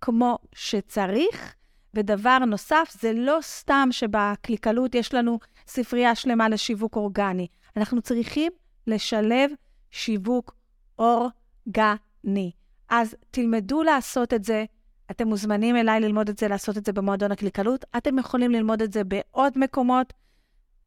כמו 0.00 0.38
שצריך. 0.54 1.54
ודבר 1.94 2.38
נוסף, 2.38 2.96
זה 3.00 3.12
לא 3.12 3.38
סתם 3.42 3.88
שבקליקלות 3.90 4.94
יש 4.94 5.14
לנו 5.14 5.38
ספרייה 5.66 6.14
שלמה 6.14 6.48
לשיווק 6.48 6.96
אורגני. 6.96 7.46
אנחנו 7.76 8.02
צריכים 8.02 8.52
לשלב 8.86 9.50
שיווק 9.90 10.54
אורגני. 10.98 12.50
אז 12.88 13.16
תלמדו 13.30 13.82
לעשות 13.82 14.34
את 14.34 14.44
זה. 14.44 14.64
אתם 15.10 15.28
מוזמנים 15.28 15.76
אליי 15.76 16.00
ללמוד 16.00 16.28
את 16.28 16.38
זה, 16.38 16.48
לעשות 16.48 16.76
את 16.76 16.84
זה 16.86 16.92
במועדון 16.92 17.32
הקליקלות. 17.32 17.84
אתם 17.96 18.18
יכולים 18.18 18.50
ללמוד 18.50 18.82
את 18.82 18.92
זה 18.92 19.04
בעוד 19.04 19.52
מקומות. 19.56 20.12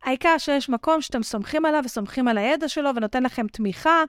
העיקר 0.04 0.38
שיש 0.38 0.70
מקום 0.70 1.02
שאתם 1.02 1.24
סומכים 1.24 1.66
עליו 1.66 1.82
וסומכים 1.86 2.28
על 2.28 2.38
הידע 2.38 2.68
שלו 2.68 2.90
ונותן 2.96 3.24
לכם 3.24 3.48
תמיכה. 3.48 4.04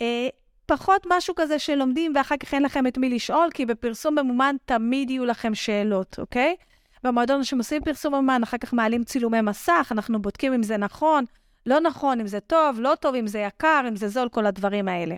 אה, 0.00 0.28
פחות 0.66 1.06
משהו 1.10 1.34
כזה 1.36 1.58
שלומדים 1.58 2.12
ואחר 2.14 2.36
כך 2.36 2.54
אין 2.54 2.62
לכם 2.62 2.86
את 2.86 2.98
מי 2.98 3.08
לשאול, 3.08 3.48
כי 3.54 3.66
בפרסום 3.66 4.18
ממומן 4.18 4.56
תמיד 4.64 5.10
יהיו 5.10 5.24
לכם 5.24 5.54
שאלות, 5.54 6.18
אוקיי? 6.18 6.56
במועדון 7.04 7.44
שעושים 7.44 7.82
פרסום 7.82 8.14
ממומן, 8.14 8.42
אחר 8.42 8.58
כך 8.58 8.72
מעלים 8.72 9.04
צילומי 9.04 9.40
מסך, 9.40 9.88
אנחנו 9.90 10.22
בודקים 10.22 10.52
אם 10.52 10.62
זה 10.62 10.76
נכון, 10.76 11.24
לא 11.66 11.80
נכון, 11.80 12.20
אם 12.20 12.26
זה 12.26 12.40
טוב, 12.40 12.80
לא 12.80 12.92
טוב, 13.00 13.14
אם 13.14 13.26
זה 13.26 13.38
יקר, 13.38 13.84
אם 13.88 13.96
זה 13.96 14.08
זול, 14.08 14.28
כל 14.28 14.46
הדברים 14.46 14.88
האלה. 14.88 15.16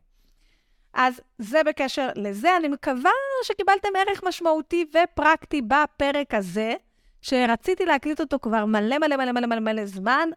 אז 0.96 1.20
זה 1.38 1.62
בקשר 1.62 2.08
לזה. 2.14 2.56
אני 2.56 2.68
מקווה 2.68 3.10
שקיבלתם 3.44 3.88
ערך 3.96 4.22
משמעותי 4.24 4.86
ופרקטי 4.90 5.62
בפרק 5.62 6.34
הזה, 6.34 6.74
שרציתי 7.22 7.84
להקליט 7.84 8.20
אותו 8.20 8.38
כבר 8.42 8.64
מלא 8.64 8.98
מלא 8.98 9.16
מלא 9.16 9.32
מלא 9.32 9.46
מלא 9.46 9.60
מלא 9.60 9.86
זמן, 9.86 10.28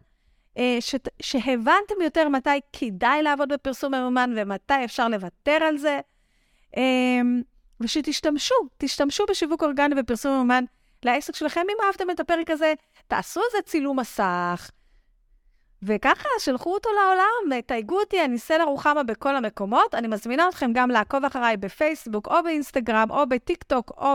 אה, 0.58 0.76
ש... 0.80 0.94
שהבנתם 1.22 1.94
יותר 2.04 2.28
מתי 2.28 2.60
כדאי 2.72 3.22
לעבוד 3.22 3.52
בפרסום 3.52 3.94
ממומן 3.94 4.34
ומתי 4.36 4.84
אפשר 4.84 5.08
לוותר 5.08 5.58
על 5.64 5.78
זה, 5.78 6.00
אה, 6.76 7.20
ושתשתמשו, 7.80 8.54
תשתמשו 8.78 9.24
בשיווק 9.30 9.62
אורגני 9.62 9.94
ופרסום 10.00 10.32
ממומן 10.32 10.64
לעסק 11.02 11.36
שלכם. 11.36 11.60
אם 11.60 11.86
אהבתם 11.86 12.10
את 12.10 12.20
הפרק 12.20 12.50
הזה, 12.50 12.74
תעשו 13.08 13.40
איזה 13.46 13.62
צילום 13.62 14.00
מסך, 14.00 14.70
וככה, 15.82 16.28
שלחו 16.38 16.74
אותו 16.74 16.90
לעולם, 16.92 17.60
תייגו 17.62 18.00
אותי, 18.00 18.24
אני 18.24 18.38
סלע 18.38 18.64
רוחמה 18.64 19.02
בכל 19.02 19.36
המקומות. 19.36 19.94
אני 19.94 20.08
מזמינה 20.08 20.48
אתכם 20.48 20.70
גם 20.74 20.90
לעקוב 20.90 21.24
אחריי 21.24 21.56
בפייסבוק, 21.56 22.28
או 22.28 22.42
באינסטגרם, 22.44 23.10
או 23.10 23.28
בטיק 23.28 23.62
טוק, 23.62 23.92
או 23.98 24.14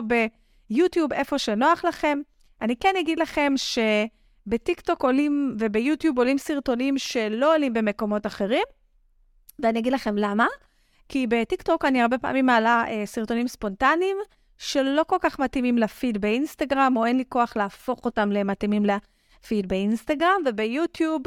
ביוטיוב, 0.69 1.13
איפה 1.13 1.37
שנוח 1.37 1.85
לכם. 1.85 2.21
אני 2.61 2.75
כן 2.75 2.93
אגיד 2.99 3.19
לכם 3.19 3.53
שבטיק 3.57 4.81
טוק 4.81 5.03
עולים, 5.03 5.55
וביוטיוב 5.59 6.17
עולים 6.17 6.37
סרטונים 6.37 6.97
שלא 6.97 7.53
עולים 7.53 7.73
במקומות 7.73 8.25
אחרים, 8.25 8.63
ואני 9.59 9.79
אגיד 9.79 9.93
לכם 9.93 10.17
למה. 10.17 10.47
כי 11.09 11.27
בטיק 11.27 11.61
טוק 11.61 11.85
אני 11.85 12.01
הרבה 12.01 12.17
פעמים 12.17 12.45
מעלה 12.45 12.83
אה, 12.87 13.05
סרטונים 13.05 13.47
ספונטניים, 13.47 14.17
שלא 14.57 15.03
כל 15.07 15.17
כך 15.21 15.39
מתאימים 15.39 15.77
לפיד 15.77 16.21
באינסטגרם, 16.21 16.93
או 16.97 17.05
אין 17.05 17.17
לי 17.17 17.23
כוח 17.29 17.57
להפוך 17.57 18.05
אותם 18.05 18.31
למתאימים 18.31 18.83
לפיד 18.85 19.67
באינסטגרם, 19.67 20.41
וביוטיוב 20.45 21.21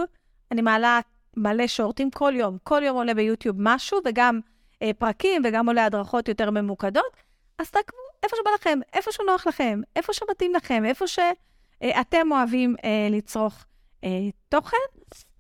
אני 0.51 0.63
מעלה 0.63 1.01
מלא 1.37 1.67
שורטים 1.67 2.11
כל 2.11 2.33
יום. 2.37 2.59
כל 2.65 2.83
יום 2.85 2.97
עולה 2.97 3.15
ביוטיוב 3.15 3.57
משהו, 3.59 3.99
וגם 4.05 4.41
אה, 4.83 4.91
פרקים, 4.99 5.43
וגם 5.45 5.67
עולה 5.67 5.85
הדרכות 5.85 6.29
יותר 6.29 6.51
ממוקדות. 6.51 7.17
אז 7.59 7.71
תעקבו 7.71 7.99
איפה 8.23 8.37
שבא 8.37 8.51
לכם, 8.55 8.79
איפה 8.93 9.13
שנוח 9.13 9.47
לכם, 9.47 9.81
איפה 9.97 10.13
שמתאים 10.13 10.55
לכם, 10.55 10.85
איפה 10.85 11.07
שאתם 11.07 12.33
אה, 12.33 12.39
אוהבים 12.39 12.77
אה, 12.85 13.09
לצרוך 13.11 13.65
אה, 14.05 14.11
תוכן. 14.49 14.77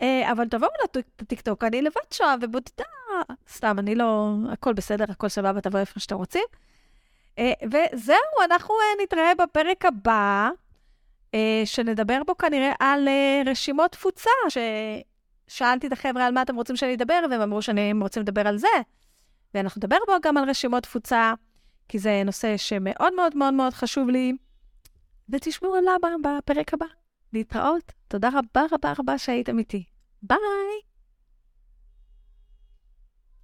אה, 0.03 0.33
אבל 0.33 0.49
תבואו 0.49 0.71
לטיקטוק, 1.21 1.65
אני 1.65 1.83
לבד 1.83 2.01
שם 2.11 2.39
ובודדה. 2.43 2.85
סתם, 3.49 3.79
אני 3.79 3.95
לא... 3.95 4.33
הכל 4.53 4.73
בסדר, 4.73 5.05
הכל 5.09 5.29
סבבה, 5.29 5.61
תבואו 5.61 5.81
איפה 5.81 6.01
שאתם 6.01 6.17
רוצים. 6.17 6.45
אה, 7.39 7.53
וזהו, 7.65 8.43
אנחנו 8.45 8.75
אה, 8.75 9.03
נתראה 9.03 9.33
בפרק 9.35 9.85
הבא. 9.85 10.51
אה, 11.35 11.63
שנדבר 11.65 12.23
בו 12.27 12.37
כנראה 12.37 12.73
על 12.81 13.09
אה, 13.09 13.43
רשימות 13.47 13.93
תפוצה, 13.93 14.31
ששאלתי 14.49 15.87
את 15.87 15.93
החבר'ה 15.93 16.27
על 16.27 16.33
מה 16.33 16.43
אתם 16.43 16.57
רוצים 16.57 16.77
שאני 16.77 16.95
אדבר, 16.95 17.21
והם 17.31 17.41
אמרו 17.41 17.63
שהם 17.63 18.03
רוצים 18.03 18.23
לדבר 18.23 18.49
על 18.49 18.59
זה. 18.59 18.69
ואנחנו 19.55 19.79
נדבר 19.79 19.99
בו 20.07 20.13
גם 20.23 20.37
על 20.37 20.51
רשימות 20.51 20.83
תפוצה, 20.83 21.33
כי 21.89 21.99
זה 21.99 22.23
נושא 22.25 22.57
שמאוד 22.57 23.15
מאוד 23.15 23.37
מאוד 23.37 23.55
מאוד 23.55 23.73
חשוב 23.73 24.09
לי. 24.09 24.33
ותשמעו 25.29 25.75
עליו 25.75 25.97
בפרק 26.23 26.75
הבא. 26.75 26.87
להתראות. 27.33 27.93
תודה 28.09 28.29
רבה 28.29 28.67
רבה 28.73 28.93
רבה 28.99 29.19
שהייתם 29.19 29.59
איתי. 29.59 29.85
ביי! 30.23 30.88